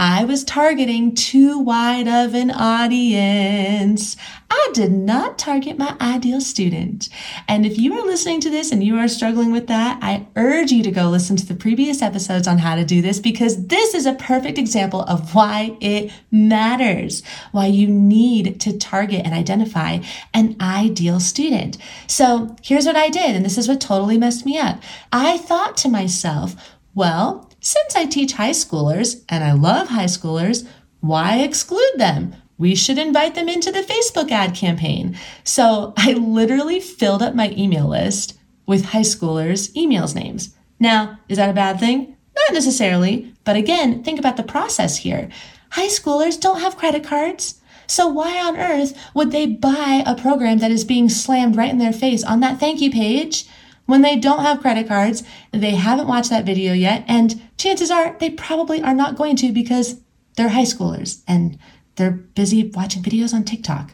I 0.00 0.24
was 0.24 0.44
targeting 0.44 1.16
too 1.16 1.58
wide 1.58 2.06
of 2.06 2.32
an 2.34 2.52
audience. 2.52 4.16
I 4.48 4.70
did 4.72 4.92
not 4.92 5.38
target 5.38 5.76
my 5.76 5.96
ideal 6.00 6.40
student. 6.40 7.08
And 7.48 7.66
if 7.66 7.78
you 7.78 7.94
are 7.94 8.06
listening 8.06 8.40
to 8.42 8.50
this 8.50 8.70
and 8.70 8.84
you 8.84 8.96
are 8.96 9.08
struggling 9.08 9.50
with 9.50 9.66
that, 9.66 9.98
I 10.00 10.28
urge 10.36 10.70
you 10.70 10.84
to 10.84 10.92
go 10.92 11.08
listen 11.08 11.34
to 11.36 11.46
the 11.46 11.56
previous 11.56 12.00
episodes 12.00 12.46
on 12.46 12.58
how 12.58 12.76
to 12.76 12.84
do 12.84 13.02
this 13.02 13.18
because 13.18 13.66
this 13.66 13.92
is 13.92 14.06
a 14.06 14.14
perfect 14.14 14.56
example 14.56 15.02
of 15.02 15.34
why 15.34 15.76
it 15.80 16.12
matters, 16.30 17.24
why 17.50 17.66
you 17.66 17.88
need 17.88 18.60
to 18.60 18.78
target 18.78 19.22
and 19.24 19.34
identify 19.34 19.98
an 20.32 20.54
ideal 20.60 21.18
student. 21.18 21.76
So 22.06 22.54
here's 22.62 22.86
what 22.86 22.94
I 22.94 23.08
did, 23.08 23.34
and 23.34 23.44
this 23.44 23.58
is 23.58 23.66
what 23.66 23.80
totally 23.80 24.16
messed 24.16 24.46
me 24.46 24.58
up. 24.58 24.80
I 25.12 25.38
thought 25.38 25.76
to 25.78 25.88
myself, 25.88 26.54
well, 26.94 27.47
since 27.60 27.96
I 27.96 28.06
teach 28.06 28.32
high 28.32 28.50
schoolers 28.50 29.24
and 29.28 29.42
I 29.42 29.52
love 29.52 29.88
high 29.88 30.04
schoolers, 30.04 30.66
why 31.00 31.38
exclude 31.38 31.94
them? 31.96 32.36
We 32.56 32.74
should 32.74 32.98
invite 32.98 33.34
them 33.34 33.48
into 33.48 33.70
the 33.70 33.82
Facebook 33.82 34.30
ad 34.30 34.54
campaign. 34.54 35.16
So 35.44 35.92
I 35.96 36.12
literally 36.12 36.80
filled 36.80 37.22
up 37.22 37.34
my 37.34 37.50
email 37.56 37.86
list 37.86 38.38
with 38.66 38.86
high 38.86 39.00
schoolers' 39.00 39.72
emails 39.74 40.14
names. 40.14 40.54
Now, 40.78 41.18
is 41.28 41.38
that 41.38 41.50
a 41.50 41.54
bad 41.54 41.80
thing? 41.80 42.16
Not 42.36 42.54
necessarily, 42.54 43.34
but 43.44 43.56
again, 43.56 44.02
think 44.04 44.18
about 44.18 44.36
the 44.36 44.42
process 44.42 44.98
here. 44.98 45.28
High 45.70 45.88
schoolers 45.88 46.40
don't 46.40 46.60
have 46.60 46.76
credit 46.76 47.04
cards. 47.04 47.60
So 47.86 48.06
why 48.06 48.38
on 48.40 48.56
earth 48.56 48.96
would 49.14 49.32
they 49.32 49.46
buy 49.46 50.02
a 50.06 50.14
program 50.14 50.58
that 50.58 50.70
is 50.70 50.84
being 50.84 51.08
slammed 51.08 51.56
right 51.56 51.70
in 51.70 51.78
their 51.78 51.92
face 51.92 52.22
on 52.22 52.40
that 52.40 52.60
thank 52.60 52.80
you 52.80 52.90
page 52.90 53.46
when 53.88 54.02
they 54.02 54.16
don't 54.16 54.42
have 54.42 54.60
credit 54.60 54.86
cards, 54.86 55.22
they 55.50 55.70
haven't 55.70 56.08
watched 56.08 56.28
that 56.28 56.44
video 56.44 56.74
yet, 56.74 57.04
and 57.08 57.40
chances 57.56 57.90
are 57.90 58.14
they 58.20 58.28
probably 58.28 58.82
are 58.82 58.92
not 58.92 59.16
going 59.16 59.34
to 59.36 59.50
because 59.50 59.98
they're 60.36 60.50
high 60.50 60.64
schoolers 60.64 61.22
and 61.26 61.58
they're 61.96 62.10
busy 62.10 62.68
watching 62.74 63.02
videos 63.02 63.32
on 63.32 63.44
TikTok. 63.44 63.92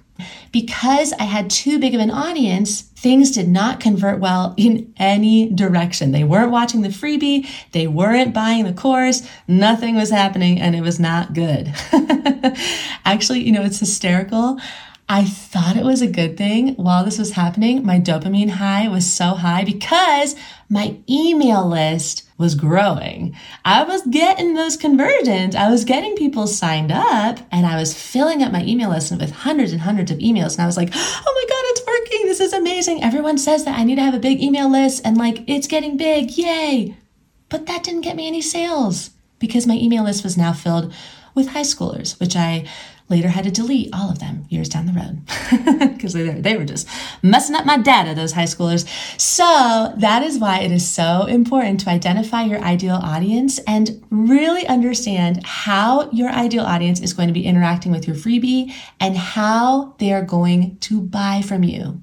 Because 0.50 1.12
I 1.12 1.24
had 1.24 1.48
too 1.48 1.78
big 1.78 1.94
of 1.94 2.00
an 2.00 2.10
audience, 2.10 2.80
things 2.80 3.30
did 3.30 3.48
not 3.48 3.78
convert 3.78 4.18
well 4.18 4.54
in 4.56 4.92
any 4.96 5.48
direction. 5.50 6.10
They 6.10 6.24
weren't 6.24 6.50
watching 6.50 6.82
the 6.82 6.88
freebie, 6.88 7.48
they 7.70 7.86
weren't 7.86 8.34
buying 8.34 8.64
the 8.64 8.72
course, 8.72 9.28
nothing 9.46 9.94
was 9.94 10.10
happening, 10.10 10.60
and 10.60 10.74
it 10.74 10.80
was 10.80 10.98
not 10.98 11.34
good. 11.34 11.72
Actually, 13.04 13.44
you 13.44 13.52
know, 13.52 13.62
it's 13.62 13.78
hysterical. 13.78 14.58
I 15.08 15.24
thought 15.24 15.76
it 15.76 15.84
was 15.84 16.00
a 16.00 16.06
good 16.06 16.38
thing 16.38 16.74
while 16.76 17.04
this 17.04 17.18
was 17.18 17.32
happening. 17.32 17.84
My 17.84 18.00
dopamine 18.00 18.48
high 18.48 18.88
was 18.88 19.10
so 19.10 19.34
high 19.34 19.62
because 19.64 20.34
my 20.70 20.96
email 21.08 21.68
list 21.68 22.26
was 22.38 22.54
growing. 22.54 23.36
I 23.66 23.84
was 23.84 24.06
getting 24.06 24.54
those 24.54 24.78
conversions. 24.78 25.54
I 25.54 25.70
was 25.70 25.84
getting 25.84 26.16
people 26.16 26.46
signed 26.46 26.90
up 26.90 27.38
and 27.52 27.66
I 27.66 27.76
was 27.76 27.92
filling 27.92 28.42
up 28.42 28.50
my 28.50 28.64
email 28.64 28.88
list 28.88 29.12
with 29.12 29.30
hundreds 29.30 29.72
and 29.72 29.82
hundreds 29.82 30.10
of 30.10 30.18
emails. 30.18 30.54
And 30.54 30.62
I 30.62 30.66
was 30.66 30.78
like, 30.78 30.90
oh 30.94 30.96
my 30.96 31.44
God, 31.48 31.64
it's 31.66 31.86
working. 31.86 32.26
This 32.26 32.40
is 32.40 32.54
amazing. 32.54 33.02
Everyone 33.02 33.36
says 33.36 33.64
that 33.66 33.78
I 33.78 33.84
need 33.84 33.96
to 33.96 34.02
have 34.02 34.14
a 34.14 34.18
big 34.18 34.42
email 34.42 34.70
list 34.70 35.02
and 35.04 35.18
like 35.18 35.44
it's 35.46 35.66
getting 35.66 35.98
big. 35.98 36.30
Yay. 36.30 36.96
But 37.50 37.66
that 37.66 37.84
didn't 37.84 38.00
get 38.00 38.16
me 38.16 38.26
any 38.26 38.40
sales 38.40 39.10
because 39.38 39.66
my 39.66 39.74
email 39.74 40.02
list 40.02 40.24
was 40.24 40.38
now 40.38 40.54
filled 40.54 40.94
with 41.34 41.48
high 41.48 41.62
schoolers, 41.62 42.18
which 42.20 42.36
I 42.36 42.66
later 43.08 43.28
had 43.28 43.44
to 43.44 43.50
delete 43.50 43.90
all 43.92 44.10
of 44.10 44.18
them 44.18 44.46
years 44.48 44.68
down 44.68 44.86
the 44.86 44.92
road 44.92 45.92
because 45.94 46.14
they, 46.14 46.28
they 46.40 46.56
were 46.56 46.64
just 46.64 46.88
messing 47.22 47.54
up 47.54 47.66
my 47.66 47.76
data, 47.76 48.14
those 48.14 48.32
high 48.32 48.44
schoolers. 48.44 48.88
So 49.20 49.92
that 49.98 50.22
is 50.22 50.38
why 50.38 50.60
it 50.60 50.72
is 50.72 50.88
so 50.88 51.26
important 51.26 51.80
to 51.80 51.90
identify 51.90 52.44
your 52.44 52.60
ideal 52.60 52.96
audience 52.96 53.58
and 53.66 54.02
really 54.10 54.66
understand 54.66 55.44
how 55.44 56.10
your 56.10 56.30
ideal 56.30 56.64
audience 56.64 57.00
is 57.00 57.12
going 57.12 57.28
to 57.28 57.34
be 57.34 57.44
interacting 57.44 57.92
with 57.92 58.06
your 58.06 58.16
freebie 58.16 58.72
and 59.00 59.16
how 59.16 59.94
they 59.98 60.12
are 60.12 60.24
going 60.24 60.78
to 60.78 61.00
buy 61.00 61.42
from 61.42 61.62
you. 61.62 62.00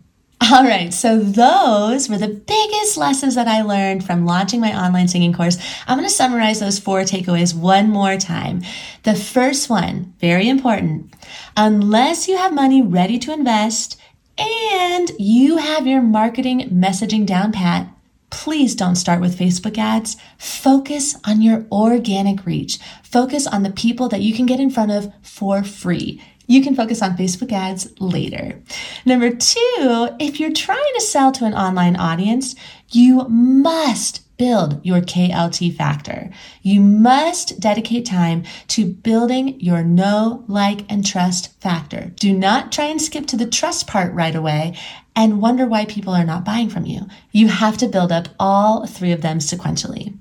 All 0.50 0.64
right, 0.64 0.92
so 0.92 1.20
those 1.20 2.10
were 2.10 2.18
the 2.18 2.28
biggest 2.28 2.98
lessons 2.98 3.36
that 3.36 3.48
I 3.48 3.62
learned 3.62 4.04
from 4.04 4.26
launching 4.26 4.60
my 4.60 4.76
online 4.76 5.08
singing 5.08 5.34
course. 5.34 5.60
I'm 5.86 6.00
going 6.00 6.10
to 6.10 6.14
summarize 6.14 6.60
those 6.60 6.80
four 6.80 7.02
takeaways 7.02 7.54
one 7.54 7.90
more 7.90 8.18
time. 8.18 8.64
The 9.04 9.14
first 9.14 9.70
one, 9.70 10.16
very 10.20 10.50
important. 10.50 11.14
Unless 11.56 12.28
you 12.28 12.38
have 12.38 12.56
money 12.56 12.82
ready 12.82 13.20
to 13.20 13.32
invest 13.32 14.02
and 14.36 15.12
you 15.20 15.58
have 15.58 15.86
your 15.86 16.02
marketing 16.02 16.70
messaging 16.72 17.28
down 17.28 17.52
pat, 17.52 17.94
please 18.32 18.74
don't 18.74 18.96
start 18.96 19.22
with 19.22 19.38
Facebook 19.38 19.78
ads. 19.78 20.18
Focus 20.40 21.16
on 21.24 21.44
your 21.44 21.68
organic 21.72 22.48
reach. 22.48 22.80
Focus 23.04 23.46
on 23.46 23.62
the 23.62 23.70
people 23.70 24.10
that 24.10 24.22
you 24.22 24.34
can 24.34 24.48
get 24.48 24.60
in 24.60 24.72
front 24.72 24.92
of 24.92 25.14
for 25.22 25.64
free 25.64 26.20
you 26.52 26.62
can 26.62 26.76
focus 26.76 27.02
on 27.02 27.16
Facebook 27.16 27.52
ads 27.54 27.88
later. 28.02 28.62
Number 29.06 29.30
two, 29.30 30.10
if 30.20 30.40
you're 30.40 30.52
trying 30.52 30.94
to 30.96 31.02
sell 31.02 31.32
to 31.32 31.46
an 31.46 31.54
online 31.54 31.96
audience, 31.96 32.56
you 32.90 33.26
must 33.30 34.28
build 34.38 34.84
your 34.84 35.00
KLT 35.02 35.74
factor. 35.76 36.30
You 36.62 36.82
must 36.82 37.60
dedicate 37.60 38.06
time 38.06 38.44
to 38.70 38.86
building 38.86 39.60
your 39.62 39.84
know, 39.84 40.44
like, 40.48 40.92
and 40.92 41.06
trust 41.06 41.58
factor. 41.62 42.12
Do 42.16 42.34
not 42.34 42.72
try 42.72 42.86
and 42.86 43.02
skip 43.02 43.28
to 43.28 43.38
the 43.38 43.46
trust 43.46 43.88
part 43.88 44.14
right 44.14 44.36
away 44.36 44.78
and 45.16 45.42
wonder 45.42 45.66
why 45.66 45.86
people 45.86 46.14
are 46.14 46.26
not 46.26 46.44
buying 46.44 46.70
from 46.70 46.86
you. 46.86 47.08
You 47.32 47.48
have 47.48 47.78
to 47.78 47.88
build 47.88 48.12
up 48.12 48.28
all 48.40 48.86
three 48.88 49.12
of 49.12 49.22
them 49.22 49.40
sequentially. 49.40 50.18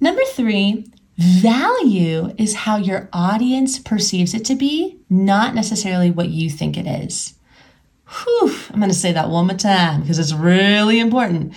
Number 0.00 0.22
three, 0.24 0.86
Value 1.18 2.32
is 2.38 2.54
how 2.54 2.76
your 2.76 3.08
audience 3.12 3.80
perceives 3.80 4.34
it 4.34 4.44
to 4.44 4.54
be, 4.54 4.98
not 5.10 5.52
necessarily 5.52 6.12
what 6.12 6.28
you 6.28 6.48
think 6.48 6.78
it 6.78 6.86
is. 6.86 7.34
Whew, 8.08 8.54
I'm 8.70 8.78
going 8.78 8.88
to 8.88 8.94
say 8.94 9.10
that 9.12 9.28
one 9.28 9.48
more 9.48 9.56
time 9.56 10.02
because 10.02 10.20
it's 10.20 10.32
really 10.32 11.00
important. 11.00 11.54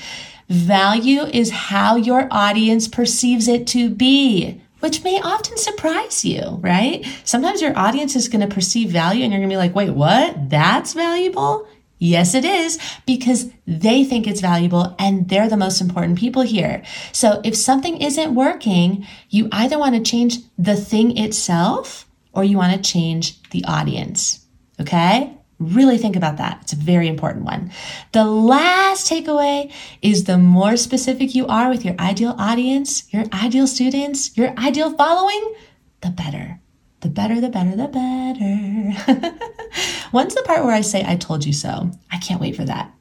Value 0.50 1.22
is 1.22 1.52
how 1.52 1.96
your 1.96 2.28
audience 2.32 2.88
perceives 2.88 3.48
it 3.48 3.68
to 3.68 3.92
be, 3.92 4.60
which 4.80 5.04
may 5.04 5.22
often 5.22 5.58
surprise 5.58 6.26
you, 6.26 6.58
right? 6.62 7.06
Sometimes 7.24 7.62
your 7.62 7.78
audience 7.78 8.16
is 8.16 8.30
going 8.30 8.48
to 8.48 8.54
perceive 8.54 8.90
value 8.90 9.24
and 9.24 9.32
you're 9.32 9.40
going 9.40 9.50
to 9.50 9.54
be 9.54 9.58
like, 9.58 9.76
wait, 9.76 9.92
what? 9.92 10.50
That's 10.50 10.94
valuable? 10.94 11.68
Yes, 12.04 12.34
it 12.34 12.44
is 12.44 12.80
because 13.06 13.52
they 13.68 14.04
think 14.04 14.26
it's 14.26 14.42
valuable 14.42 14.96
and 14.98 15.30
they're 15.30 15.48
the 15.48 15.56
most 15.56 15.82
important 15.82 16.18
people 16.18 16.42
here. 16.42 16.82
So 17.12 17.42
if 17.44 17.56
something 17.56 18.02
isn't 18.02 18.34
working, 18.34 19.06
you 19.30 19.48
either 19.52 19.78
want 19.78 19.94
to 19.94 20.02
change 20.02 20.40
the 20.58 20.76
thing 20.76 21.16
itself 21.16 22.08
or 22.34 22.44
you 22.44 22.58
want 22.58 22.74
to 22.74 22.92
change 22.92 23.40
the 23.52 23.64
audience. 23.66 24.44
Okay? 24.80 25.38
Really 25.60 26.00
think 26.00 26.16
about 26.16 26.38
that. 26.38 26.62
It's 26.64 26.74
a 26.74 26.76
very 26.76 27.08
important 27.08 27.46
one. 27.46 27.72
The 28.14 28.26
last 28.26 29.08
takeaway 29.08 29.72
is 30.02 30.24
the 30.24 30.40
more 30.40 30.78
specific 30.78 31.36
you 31.36 31.46
are 31.46 31.70
with 31.70 31.86
your 31.86 31.94
ideal 32.00 32.34
audience, 32.40 33.14
your 33.14 33.26
ideal 33.32 33.68
students, 33.68 34.36
your 34.36 34.58
ideal 34.58 34.98
following, 34.98 35.54
the 36.02 36.10
better. 36.10 36.61
The 37.02 37.10
better, 37.10 37.42
the 37.42 37.50
better, 37.50 37.76
the 37.76 37.88
better. 37.88 39.36
When's 40.12 40.36
the 40.36 40.44
part 40.44 40.64
where 40.64 40.74
I 40.74 40.82
say, 40.82 41.04
I 41.06 41.16
told 41.16 41.46
you 41.46 41.54
so? 41.54 41.90
I 42.12 42.18
can't 42.18 42.40
wait 42.40 42.56
for 42.56 42.66
that. 42.66 42.92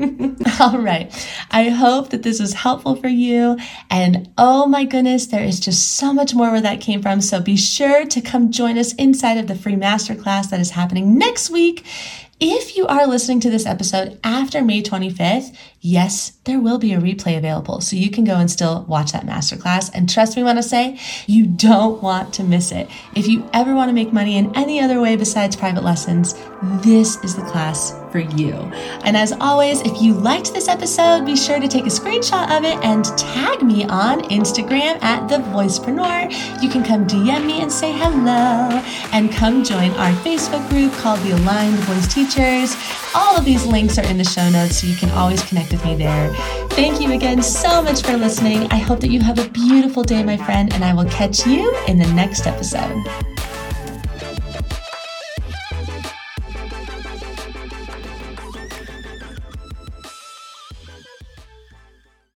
All 0.60 0.78
right. 0.78 1.10
I 1.50 1.70
hope 1.70 2.10
that 2.10 2.22
this 2.22 2.38
was 2.38 2.52
helpful 2.52 2.94
for 2.94 3.08
you. 3.08 3.58
And 3.90 4.30
oh 4.38 4.66
my 4.66 4.84
goodness, 4.84 5.26
there 5.26 5.42
is 5.42 5.58
just 5.58 5.96
so 5.96 6.12
much 6.12 6.34
more 6.34 6.52
where 6.52 6.60
that 6.60 6.80
came 6.80 7.02
from. 7.02 7.20
So 7.20 7.40
be 7.40 7.56
sure 7.56 8.06
to 8.06 8.20
come 8.20 8.52
join 8.52 8.78
us 8.78 8.92
inside 8.94 9.38
of 9.38 9.48
the 9.48 9.56
free 9.56 9.74
masterclass 9.74 10.50
that 10.50 10.60
is 10.60 10.70
happening 10.70 11.18
next 11.18 11.50
week. 11.50 11.84
If 12.40 12.76
you 12.76 12.86
are 12.86 13.04
listening 13.04 13.40
to 13.40 13.50
this 13.50 13.66
episode 13.66 14.20
after 14.22 14.62
May 14.62 14.80
25th, 14.80 15.56
yes, 15.80 16.38
there 16.44 16.60
will 16.60 16.78
be 16.78 16.92
a 16.92 17.00
replay 17.00 17.36
available. 17.36 17.80
So 17.80 17.96
you 17.96 18.12
can 18.12 18.22
go 18.22 18.36
and 18.36 18.48
still 18.48 18.84
watch 18.84 19.10
that 19.10 19.26
masterclass. 19.26 19.90
And 19.92 20.08
trust 20.08 20.36
me 20.36 20.44
when 20.44 20.56
I 20.56 20.60
say, 20.60 21.00
you 21.26 21.46
don't 21.46 22.00
want 22.00 22.32
to 22.34 22.44
miss 22.44 22.70
it. 22.70 22.88
If 23.16 23.26
you 23.26 23.48
ever 23.52 23.74
want 23.74 23.88
to 23.88 23.92
make 23.92 24.12
money 24.12 24.36
in 24.36 24.54
any 24.56 24.80
other 24.80 25.00
way 25.00 25.16
besides 25.16 25.56
private 25.56 25.82
lessons, 25.82 26.36
this 26.80 27.16
is 27.24 27.34
the 27.34 27.42
class 27.42 27.92
for 28.12 28.20
you. 28.20 28.52
And 29.02 29.16
as 29.16 29.32
always, 29.32 29.80
if 29.80 30.00
you 30.00 30.14
liked 30.14 30.54
this 30.54 30.68
episode, 30.68 31.26
be 31.26 31.36
sure 31.36 31.58
to 31.58 31.66
take 31.66 31.86
a 31.86 31.90
screenshot 31.90 32.56
of 32.56 32.64
it 32.64 32.78
and 32.84 33.04
tag 33.18 33.62
me 33.62 33.84
on 33.84 34.20
Instagram 34.30 35.02
at 35.02 35.28
the 35.28 35.38
Voicepreneur. 35.38 36.62
You 36.62 36.68
can 36.70 36.84
come 36.84 37.04
DM 37.04 37.46
me 37.46 37.62
and 37.62 37.70
say 37.70 37.92
hello 37.92 38.80
and 39.12 39.32
come 39.32 39.64
join 39.64 39.90
our 39.92 40.12
Facebook 40.22 40.66
group 40.68 40.92
called 40.92 41.18
the 41.20 41.32
Aligned 41.32 41.74
Voice 41.80 42.14
Teachers. 42.14 42.27
All 43.14 43.36
of 43.36 43.44
these 43.44 43.64
links 43.64 43.98
are 43.98 44.04
in 44.04 44.18
the 44.18 44.24
show 44.24 44.48
notes, 44.50 44.80
so 44.80 44.86
you 44.86 44.96
can 44.96 45.10
always 45.10 45.42
connect 45.42 45.72
with 45.72 45.84
me 45.84 45.94
there. 45.94 46.32
Thank 46.70 47.00
you 47.00 47.12
again 47.12 47.42
so 47.42 47.82
much 47.82 48.02
for 48.02 48.16
listening. 48.16 48.64
I 48.70 48.76
hope 48.76 49.00
that 49.00 49.10
you 49.10 49.20
have 49.20 49.38
a 49.38 49.48
beautiful 49.48 50.02
day, 50.02 50.22
my 50.22 50.36
friend, 50.36 50.72
and 50.72 50.84
I 50.84 50.92
will 50.94 51.06
catch 51.06 51.46
you 51.46 51.74
in 51.86 51.98
the 51.98 52.06
next 52.12 52.46
episode. 52.46 53.04